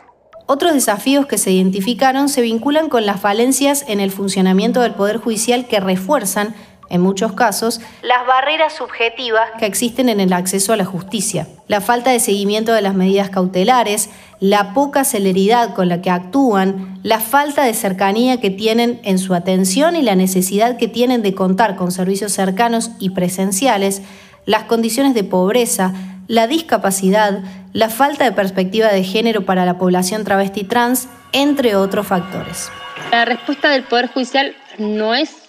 Otros 0.44 0.74
desafíos 0.74 1.24
que 1.24 1.38
se 1.38 1.50
identificaron 1.50 2.28
se 2.28 2.42
vinculan 2.42 2.90
con 2.90 3.06
las 3.06 3.22
falencias 3.22 3.82
en 3.88 3.98
el 3.98 4.10
funcionamiento 4.10 4.82
del 4.82 4.92
Poder 4.92 5.16
Judicial 5.16 5.66
que 5.68 5.80
refuerzan 5.80 6.54
en 6.94 7.00
muchos 7.00 7.32
casos, 7.32 7.80
las 8.02 8.24
barreras 8.24 8.72
subjetivas 8.72 9.50
que 9.58 9.66
existen 9.66 10.08
en 10.08 10.20
el 10.20 10.32
acceso 10.32 10.72
a 10.72 10.76
la 10.76 10.84
justicia, 10.84 11.48
la 11.66 11.80
falta 11.80 12.12
de 12.12 12.20
seguimiento 12.20 12.72
de 12.72 12.82
las 12.82 12.94
medidas 12.94 13.30
cautelares, 13.30 14.10
la 14.38 14.74
poca 14.74 15.02
celeridad 15.02 15.74
con 15.74 15.88
la 15.88 16.00
que 16.00 16.10
actúan, 16.10 17.00
la 17.02 17.18
falta 17.18 17.64
de 17.64 17.74
cercanía 17.74 18.40
que 18.40 18.50
tienen 18.50 19.00
en 19.02 19.18
su 19.18 19.34
atención 19.34 19.96
y 19.96 20.02
la 20.02 20.14
necesidad 20.14 20.76
que 20.76 20.86
tienen 20.86 21.22
de 21.22 21.34
contar 21.34 21.74
con 21.74 21.90
servicios 21.90 22.30
cercanos 22.30 22.92
y 23.00 23.10
presenciales, 23.10 24.02
las 24.46 24.62
condiciones 24.62 25.14
de 25.14 25.24
pobreza, 25.24 25.92
la 26.28 26.46
discapacidad, 26.46 27.40
la 27.72 27.88
falta 27.88 28.24
de 28.24 28.30
perspectiva 28.30 28.92
de 28.92 29.02
género 29.02 29.44
para 29.44 29.64
la 29.64 29.78
población 29.78 30.22
travesti 30.22 30.62
trans, 30.62 31.08
entre 31.32 31.74
otros 31.74 32.06
factores. 32.06 32.70
La 33.10 33.24
respuesta 33.24 33.68
del 33.70 33.82
Poder 33.82 34.06
Judicial 34.12 34.54
no 34.78 35.12
es 35.12 35.43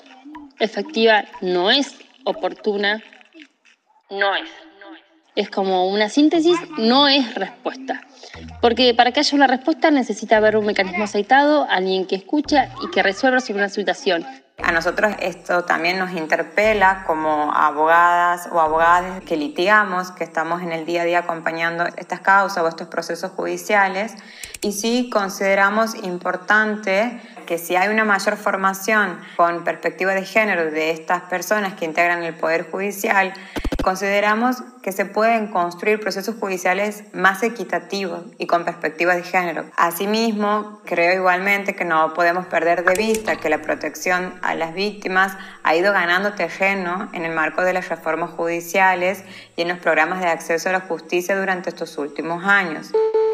efectiva, 0.60 1.26
no 1.42 1.72
es 1.72 1.96
oportuna, 2.24 3.02
no 4.10 4.36
es. 4.36 4.50
Es 5.36 5.50
como 5.50 5.90
una 5.90 6.08
síntesis, 6.08 6.58
no 6.78 7.10
es 7.10 7.36
respuesta. 7.36 8.02
Porque 8.62 8.94
para 8.94 9.12
que 9.12 9.20
haya 9.20 9.36
una 9.36 9.48
respuesta 9.48 9.92
necesita 9.92 10.38
haber 10.38 10.56
un 10.56 10.66
mecanismo 10.66 11.04
aceitado, 11.04 11.68
alguien 11.70 12.08
que 12.08 12.16
escucha 12.16 12.70
y 12.82 12.90
que 12.90 13.04
resuelva 13.04 13.42
sobre 13.42 13.60
una 13.60 13.70
situación. 13.70 14.26
A 14.64 14.72
nosotros 14.72 15.14
esto 15.20 15.66
también 15.66 16.00
nos 16.00 16.14
interpela 16.14 17.04
como 17.06 17.54
abogadas 17.54 18.48
o 18.50 18.62
abogadas 18.62 19.22
que 19.26 19.36
litigamos, 19.36 20.12
que 20.12 20.24
estamos 20.24 20.62
en 20.62 20.72
el 20.72 20.86
día 20.86 21.02
a 21.02 21.06
día 21.06 21.20
acompañando 21.20 21.84
estas 21.98 22.22
causas 22.22 22.64
o 22.64 22.68
estos 22.68 22.88
procesos 22.88 23.32
judiciales 23.32 24.14
y 24.62 24.72
sí 24.72 25.10
consideramos 25.12 25.96
importante 25.96 27.20
que 27.46 27.58
si 27.58 27.76
hay 27.76 27.90
una 27.90 28.04
mayor 28.04 28.38
formación 28.38 29.20
con 29.38 29.64
perspectiva 29.64 30.14
de 30.14 30.26
género 30.26 30.72
de 30.72 30.92
estas 30.92 31.24
personas 31.24 31.74
que 31.74 31.86
integran 31.86 32.24
el 32.24 32.34
Poder 32.34 32.70
Judicial, 32.70 33.34
consideramos 33.84 34.64
que 34.82 34.92
se 34.92 35.06
pueden 35.06 35.48
construir 35.48 36.00
procesos 36.00 36.36
judiciales 36.40 37.04
más 37.14 37.44
equitativos 37.44 38.24
y 38.40 38.48
con 38.48 38.66
perspectiva 38.66 39.16
de 39.16 39.24
género. 39.24 39.66
Asimismo, 39.78 40.82
creo 40.86 41.14
igualmente 41.14 41.76
que 41.76 41.86
no 41.86 42.14
podemos 42.16 42.48
perder 42.48 42.84
de 42.84 42.96
vista 42.96 43.36
que 43.36 43.50
la 43.50 43.62
protección 43.62 44.40
a 44.42 44.56
las 44.56 44.74
víctimas 44.74 45.38
ha 45.64 45.76
ido 45.76 45.94
ganando 45.94 46.34
terreno 46.34 47.10
en 47.14 47.26
el 47.26 47.34
marco 47.34 47.62
de 47.62 47.74
las 47.74 47.90
reformas 47.90 48.32
judiciales 48.32 49.24
y 49.56 49.62
en 49.62 49.68
los 49.68 49.78
programas 49.78 50.20
de 50.20 50.28
acceso 50.28 50.70
a 50.70 50.72
la 50.72 50.82
justicia 50.82 51.38
durante 51.38 51.70
estos 51.70 51.98
últimos 52.00 52.44
años. 52.44 52.92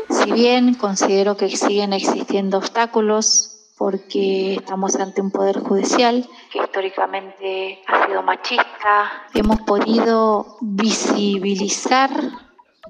Si 0.10 0.32
bien 0.34 0.74
considero 0.74 1.38
que 1.38 1.50
siguen 1.50 1.94
existiendo 1.94 2.58
obstáculos 2.58 3.61
porque 3.82 4.54
estamos 4.54 4.96
ante 4.96 5.22
un 5.22 5.32
poder 5.32 5.60
judicial 5.60 6.24
que 6.52 6.60
históricamente 6.60 7.82
ha 7.88 8.06
sido 8.06 8.22
machista. 8.22 9.12
Hemos 9.34 9.62
podido 9.62 10.58
visibilizar 10.62 12.12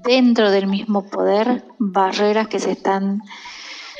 dentro 0.04 0.50
del 0.50 0.66
mismo 0.66 1.08
poder 1.08 1.64
barreras 1.78 2.46
que 2.48 2.60
se 2.60 2.72
están 2.72 3.22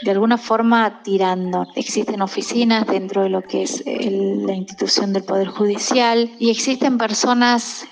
de 0.03 0.11
alguna 0.11 0.37
forma 0.37 1.03
tirando. 1.03 1.67
Existen 1.77 2.21
oficinas 2.21 2.87
dentro 2.87 3.23
de 3.23 3.31
lo 3.31 3.41
que 3.41 3.63
es 3.63 3.83
la 3.87 4.53
institución 4.53 5.15
del 5.15 5.25
Poder 5.25 5.49
Judicial 5.49 6.31
y 6.39 6.51
existen 6.51 6.99
personas 6.99 7.89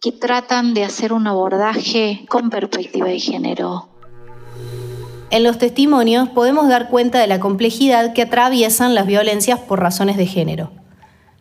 que 0.00 0.10
tratan 0.10 0.74
de 0.74 0.82
hacer 0.82 1.12
un 1.12 1.28
abordaje 1.28 2.26
con 2.28 2.50
perspectiva 2.50 3.06
de 3.06 3.20
género, 3.20 3.89
en 5.30 5.44
los 5.44 5.58
testimonios 5.58 6.28
podemos 6.28 6.68
dar 6.68 6.88
cuenta 6.88 7.18
de 7.18 7.26
la 7.26 7.40
complejidad 7.40 8.12
que 8.12 8.22
atraviesan 8.22 8.94
las 8.94 9.06
violencias 9.06 9.60
por 9.60 9.80
razones 9.80 10.16
de 10.16 10.26
género. 10.26 10.70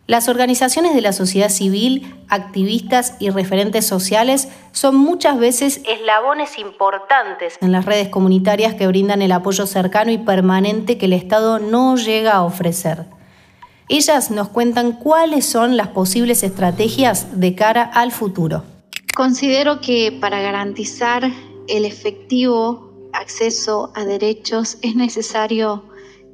Las 0.05 0.27
organizaciones 0.27 0.95
de 0.95 1.01
la 1.01 1.13
sociedad 1.13 1.49
civil, 1.49 2.15
activistas 2.29 3.15
y 3.19 3.29
referentes 3.29 3.85
sociales 3.85 4.47
son 4.71 4.95
muchas 4.95 5.37
veces 5.37 5.81
eslabones 5.87 6.57
importantes 6.57 7.57
en 7.61 7.71
las 7.71 7.85
redes 7.85 8.09
comunitarias 8.09 8.73
que 8.73 8.87
brindan 8.87 9.21
el 9.21 9.31
apoyo 9.31 9.67
cercano 9.67 10.11
y 10.11 10.17
permanente 10.17 10.97
que 10.97 11.05
el 11.05 11.13
Estado 11.13 11.59
no 11.59 11.95
llega 11.95 12.33
a 12.33 12.43
ofrecer. 12.43 13.05
Ellas 13.87 14.31
nos 14.31 14.49
cuentan 14.49 14.93
cuáles 14.93 15.45
son 15.45 15.77
las 15.77 15.89
posibles 15.89 16.41
estrategias 16.41 17.39
de 17.39 17.53
cara 17.53 17.83
al 17.83 18.11
futuro. 18.11 18.63
Considero 19.15 19.79
que 19.79 20.11
para 20.19 20.41
garantizar 20.41 21.29
el 21.67 21.85
efectivo 21.85 22.88
acceso 23.19 23.91
a 23.95 24.05
derechos, 24.05 24.77
es 24.81 24.95
necesario 24.95 25.83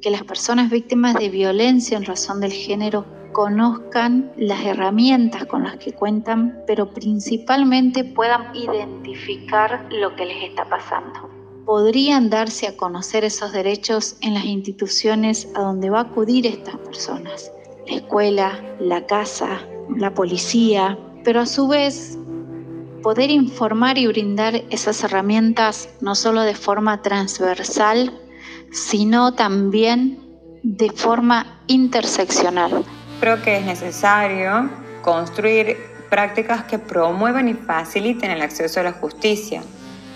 que 0.00 0.10
las 0.10 0.22
personas 0.24 0.70
víctimas 0.70 1.14
de 1.14 1.28
violencia 1.28 1.96
en 1.96 2.04
razón 2.04 2.40
del 2.40 2.52
género 2.52 3.04
conozcan 3.32 4.32
las 4.36 4.64
herramientas 4.64 5.44
con 5.46 5.64
las 5.64 5.76
que 5.76 5.92
cuentan, 5.92 6.62
pero 6.66 6.90
principalmente 6.92 8.04
puedan 8.04 8.54
identificar 8.56 9.86
lo 9.90 10.16
que 10.16 10.26
les 10.26 10.44
está 10.44 10.64
pasando. 10.68 11.28
Podrían 11.66 12.30
darse 12.30 12.68
a 12.68 12.76
conocer 12.76 13.24
esos 13.24 13.52
derechos 13.52 14.16
en 14.22 14.34
las 14.34 14.44
instituciones 14.44 15.48
a 15.54 15.60
donde 15.62 15.90
va 15.90 15.98
a 15.98 16.02
acudir 16.04 16.46
estas 16.46 16.76
personas, 16.78 17.52
la 17.88 17.96
escuela, 17.96 18.76
la 18.78 19.04
casa, 19.04 19.60
la 19.94 20.14
policía, 20.14 20.98
pero 21.24 21.40
a 21.40 21.46
su 21.46 21.68
vez 21.68 22.18
poder 23.06 23.30
informar 23.30 23.98
y 23.98 24.08
brindar 24.08 24.64
esas 24.68 25.04
herramientas 25.04 25.88
no 26.00 26.16
solo 26.16 26.42
de 26.42 26.56
forma 26.56 27.02
transversal, 27.02 28.12
sino 28.72 29.32
también 29.32 30.18
de 30.64 30.90
forma 30.90 31.60
interseccional. 31.68 32.84
Creo 33.20 33.40
que 33.42 33.58
es 33.58 33.64
necesario 33.64 34.68
construir 35.02 35.76
prácticas 36.10 36.64
que 36.64 36.80
promuevan 36.80 37.46
y 37.48 37.54
faciliten 37.54 38.32
el 38.32 38.42
acceso 38.42 38.80
a 38.80 38.82
la 38.82 38.92
justicia. 38.92 39.62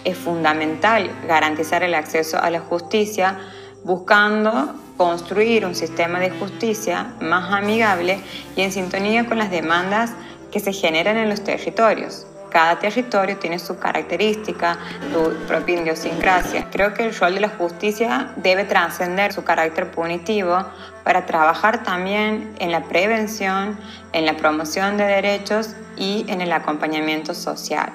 Es 0.03 0.18
fundamental 0.18 1.12
garantizar 1.29 1.85
el 1.85 1.94
acceso 1.94 2.42
a 2.42 2.50
la 2.50 2.59
justicia 2.59 3.38
buscando 3.85 4.74
construir 4.96 5.64
un 5.64 5.76
sistema 5.76 6.18
de 6.18 6.31
justicia 6.31 7.14
más 7.20 7.53
amigable 7.53 8.18
y 8.57 8.62
en 8.62 8.72
sintonía 8.72 9.26
con 9.26 9.38
las 9.38 9.53
demandas 9.53 10.11
que 10.50 10.59
se 10.59 10.72
generan 10.72 11.18
en 11.18 11.29
los 11.29 11.44
territorios. 11.44 12.26
Cada 12.51 12.79
territorio 12.79 13.37
tiene 13.39 13.59
su 13.59 13.79
característica, 13.79 14.77
su 15.13 15.35
propia 15.47 15.81
idiosincrasia. 15.81 16.69
Creo 16.71 16.95
que 16.95 17.05
el 17.05 17.15
rol 17.15 17.35
de 17.35 17.41
la 17.41 17.49
justicia 17.49 18.33
debe 18.37 18.65
trascender 18.65 19.33
su 19.33 19.45
carácter 19.45 19.91
punitivo 19.91 20.65
para 21.05 21.27
trabajar 21.27 21.83
también 21.83 22.55
en 22.59 22.73
la 22.73 22.83
prevención, 22.85 23.79
en 24.13 24.27
la 24.27 24.37
promoción 24.37 24.97
de 24.97 25.05
derechos 25.05 25.75
y 25.97 26.25
en 26.29 26.41
el 26.41 26.53
acompañamiento 26.53 27.35
social. 27.35 27.93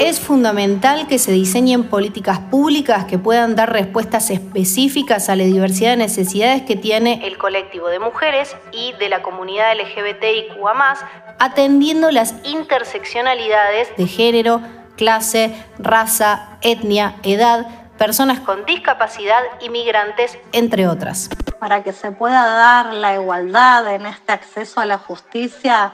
Es 0.00 0.20
fundamental 0.20 1.08
que 1.08 1.18
se 1.18 1.32
diseñen 1.32 1.88
políticas 1.88 2.38
públicas 2.38 3.06
que 3.06 3.18
puedan 3.18 3.56
dar 3.56 3.72
respuestas 3.72 4.30
específicas 4.30 5.28
a 5.28 5.34
la 5.34 5.42
diversidad 5.42 5.90
de 5.90 5.96
necesidades 5.96 6.62
que 6.62 6.76
tiene 6.76 7.26
el 7.26 7.36
colectivo 7.36 7.88
de 7.88 7.98
mujeres 7.98 8.56
y 8.70 8.92
de 8.92 9.08
la 9.08 9.22
comunidad 9.22 9.74
LGBTIQA, 9.74 11.36
atendiendo 11.40 12.12
las 12.12 12.36
interseccionalidades 12.44 13.88
de 13.96 14.06
género, 14.06 14.62
clase, 14.96 15.52
raza, 15.80 16.58
etnia, 16.60 17.16
edad, 17.24 17.66
personas 17.98 18.38
con 18.38 18.64
discapacidad, 18.66 19.42
inmigrantes, 19.62 20.38
entre 20.52 20.86
otras. 20.86 21.28
Para 21.58 21.82
que 21.82 21.92
se 21.92 22.12
pueda 22.12 22.46
dar 22.46 22.94
la 22.94 23.16
igualdad 23.16 23.92
en 23.92 24.06
este 24.06 24.30
acceso 24.30 24.78
a 24.78 24.86
la 24.86 24.98
justicia 24.98 25.92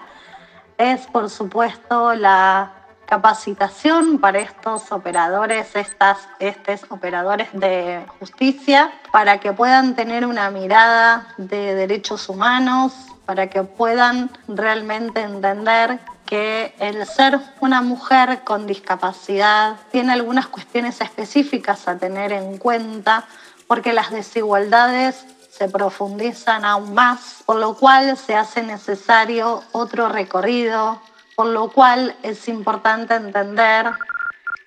es, 0.76 1.06
por 1.06 1.30
supuesto, 1.30 2.14
la 2.14 2.83
capacitación 3.06 4.18
para 4.18 4.40
estos 4.40 4.90
operadores, 4.92 5.74
estas, 5.74 6.18
estos 6.38 6.80
operadores 6.90 7.48
de 7.52 8.04
justicia, 8.18 8.92
para 9.12 9.38
que 9.38 9.52
puedan 9.52 9.94
tener 9.94 10.26
una 10.26 10.50
mirada 10.50 11.28
de 11.36 11.74
derechos 11.74 12.28
humanos, 12.28 12.92
para 13.26 13.48
que 13.48 13.62
puedan 13.62 14.30
realmente 14.48 15.22
entender 15.22 15.98
que 16.26 16.74
el 16.78 17.06
ser 17.06 17.38
una 17.60 17.82
mujer 17.82 18.40
con 18.44 18.66
discapacidad 18.66 19.76
tiene 19.90 20.12
algunas 20.12 20.46
cuestiones 20.46 21.00
específicas 21.00 21.86
a 21.88 21.98
tener 21.98 22.32
en 22.32 22.58
cuenta, 22.58 23.24
porque 23.66 23.92
las 23.92 24.10
desigualdades 24.10 25.24
se 25.50 25.68
profundizan 25.68 26.64
aún 26.64 26.94
más, 26.94 27.42
por 27.46 27.56
lo 27.56 27.74
cual 27.74 28.16
se 28.16 28.34
hace 28.34 28.62
necesario 28.62 29.62
otro 29.72 30.08
recorrido, 30.08 31.00
por 31.36 31.46
lo 31.46 31.70
cual 31.70 32.14
es 32.22 32.48
importante 32.48 33.14
entender 33.14 33.90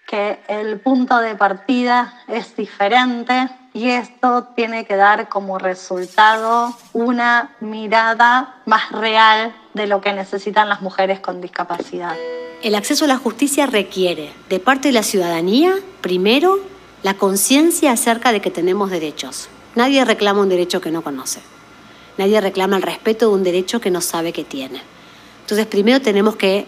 que 0.07 0.39
el 0.47 0.79
punto 0.79 1.19
de 1.19 1.35
partida 1.35 2.23
es 2.27 2.55
diferente 2.55 3.49
y 3.73 3.89
esto 3.89 4.47
tiene 4.55 4.85
que 4.85 4.95
dar 4.95 5.29
como 5.29 5.59
resultado 5.59 6.75
una 6.93 7.55
mirada 7.59 8.61
más 8.65 8.91
real 8.91 9.53
de 9.73 9.85
lo 9.85 10.01
que 10.01 10.13
necesitan 10.13 10.69
las 10.69 10.81
mujeres 10.81 11.19
con 11.19 11.41
discapacidad. 11.41 12.15
El 12.63 12.73
acceso 12.73 13.05
a 13.05 13.09
la 13.09 13.17
justicia 13.17 13.67
requiere 13.67 14.33
de 14.49 14.59
parte 14.59 14.87
de 14.87 14.93
la 14.93 15.03
ciudadanía, 15.03 15.75
primero, 16.01 16.57
la 17.03 17.13
conciencia 17.13 17.91
acerca 17.91 18.31
de 18.31 18.41
que 18.41 18.49
tenemos 18.49 18.89
derechos. 18.89 19.49
Nadie 19.75 20.03
reclama 20.05 20.41
un 20.41 20.49
derecho 20.49 20.81
que 20.81 20.89
no 20.89 21.03
conoce. 21.03 21.41
Nadie 22.17 22.41
reclama 22.41 22.77
el 22.77 22.81
respeto 22.81 23.27
de 23.27 23.35
un 23.35 23.43
derecho 23.43 23.79
que 23.79 23.91
no 23.91 24.01
sabe 24.01 24.33
que 24.33 24.43
tiene. 24.43 24.81
Entonces, 25.47 25.67
primero 25.67 26.01
tenemos 26.01 26.35
que 26.35 26.65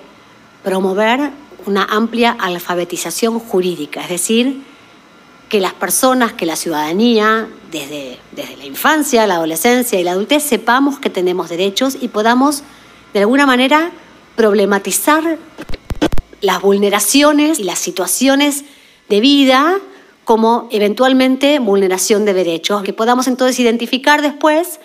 promover 0.64 1.32
una 1.66 1.84
amplia 1.84 2.32
alfabetización 2.32 3.38
jurídica, 3.38 4.00
es 4.00 4.08
decir, 4.08 4.62
que 5.50 5.60
las 5.60 5.74
personas, 5.74 6.32
que 6.32 6.46
la 6.46 6.56
ciudadanía, 6.56 7.50
desde, 7.74 8.18
desde 8.32 8.56
la 8.56 8.64
infancia, 8.64 9.28
la 9.28 9.34
adolescencia 9.34 10.00
y 10.00 10.04
la 10.06 10.12
adultez, 10.12 10.44
sepamos 10.44 10.98
que 10.98 11.10
tenemos 11.10 11.50
derechos 11.50 11.98
y 12.00 12.08
podamos, 12.08 12.64
de 13.14 13.20
alguna 13.20 13.46
manera, 13.46 13.92
problematizar 14.38 15.38
las 16.40 16.62
vulneraciones 16.62 17.60
y 17.60 17.66
las 17.66 17.80
situaciones 17.80 18.64
de 19.10 19.20
vida 19.20 19.78
como 20.24 20.70
eventualmente 20.72 21.60
vulneración 21.60 22.24
de 22.24 22.34
derechos, 22.34 22.84
que 22.84 22.94
podamos 22.94 23.28
entonces 23.28 23.60
identificar 23.60 24.22
después 24.22 24.80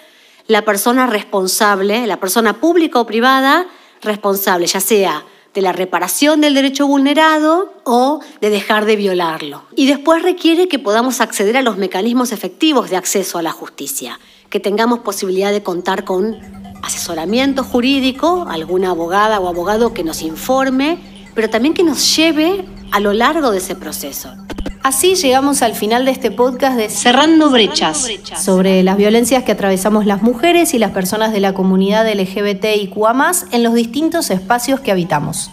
la 0.48 0.62
persona 0.62 1.06
responsable, 1.06 2.08
la 2.08 2.18
persona 2.18 2.54
pública 2.54 2.98
o 2.98 3.06
privada 3.06 3.68
responsable, 4.04 4.66
ya 4.66 4.80
sea 4.80 5.24
de 5.54 5.62
la 5.62 5.72
reparación 5.72 6.40
del 6.40 6.54
derecho 6.54 6.86
vulnerado 6.86 7.72
o 7.84 8.20
de 8.40 8.50
dejar 8.50 8.86
de 8.86 8.96
violarlo. 8.96 9.62
Y 9.76 9.86
después 9.86 10.22
requiere 10.22 10.66
que 10.66 10.80
podamos 10.80 11.20
acceder 11.20 11.56
a 11.56 11.62
los 11.62 11.76
mecanismos 11.76 12.32
efectivos 12.32 12.90
de 12.90 12.96
acceso 12.96 13.38
a 13.38 13.42
la 13.42 13.52
justicia, 13.52 14.18
que 14.50 14.58
tengamos 14.58 15.00
posibilidad 15.00 15.52
de 15.52 15.62
contar 15.62 16.04
con 16.04 16.36
asesoramiento 16.82 17.62
jurídico, 17.62 18.46
alguna 18.48 18.90
abogada 18.90 19.40
o 19.40 19.48
abogado 19.48 19.94
que 19.94 20.04
nos 20.04 20.22
informe, 20.22 21.13
pero 21.34 21.50
también 21.50 21.74
que 21.74 21.82
nos 21.82 22.16
lleve 22.16 22.64
a 22.90 23.00
lo 23.00 23.12
largo 23.12 23.50
de 23.50 23.58
ese 23.58 23.74
proceso. 23.74 24.34
Así 24.82 25.14
llegamos 25.14 25.62
al 25.62 25.74
final 25.74 26.04
de 26.04 26.10
este 26.10 26.30
podcast 26.30 26.76
de 26.76 26.90
Cerrando 26.90 27.50
Brechas, 27.50 28.06
sobre 28.38 28.82
las 28.82 28.98
violencias 28.98 29.42
que 29.42 29.52
atravesamos 29.52 30.04
las 30.04 30.22
mujeres 30.22 30.74
y 30.74 30.78
las 30.78 30.90
personas 30.90 31.32
de 31.32 31.40
la 31.40 31.54
comunidad 31.54 32.06
LGBTIQA 32.06 33.32
en 33.50 33.62
los 33.62 33.72
distintos 33.72 34.30
espacios 34.30 34.80
que 34.80 34.92
habitamos. 34.92 35.50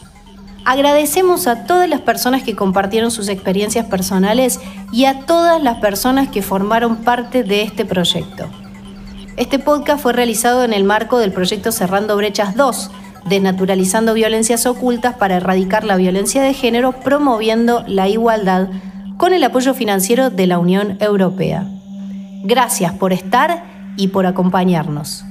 Agradecemos 0.66 1.48
a 1.48 1.66
todas 1.66 1.90
las 1.90 2.02
personas 2.02 2.44
que 2.44 2.56
compartieron 2.56 3.10
sus 3.10 3.30
experiencias 3.30 3.86
personales 3.86 4.60
y 4.92 5.06
a 5.06 5.22
todas 5.22 5.64
las 5.64 5.78
personas 5.78 6.28
que 6.28 6.42
formaron 6.42 6.98
parte 6.98 7.44
de 7.44 7.64
este 7.64 7.86
proyecto. 7.86 8.50
Este 9.38 9.60
podcast 9.60 10.04
fue 10.04 10.14
realizado 10.14 10.64
en 10.66 10.74
el 10.74 10.84
marco 10.84 11.18
del 11.18 11.32
proyecto 11.32 11.72
Cerrando 11.72 12.18
Brechas 12.18 12.56
2, 12.56 12.92
desnaturalizando 13.26 14.14
violencias 14.14 14.66
ocultas 14.66 15.16
para 15.16 15.38
erradicar 15.38 15.84
la 15.84 15.96
violencia 15.96 16.42
de 16.42 16.54
género, 16.54 16.92
promoviendo 16.92 17.84
la 17.88 18.08
igualdad 18.08 18.68
con 19.18 19.34
el 19.34 19.44
apoyo 19.44 19.74
financiero 19.74 20.30
de 20.30 20.48
la 20.48 20.60
Unión 20.60 20.98
Europea. 21.00 21.66
Gracias 22.44 22.94
por 22.94 23.14
estar 23.14 23.64
y 23.98 24.08
por 24.08 24.26
acompañarnos. 24.26 25.26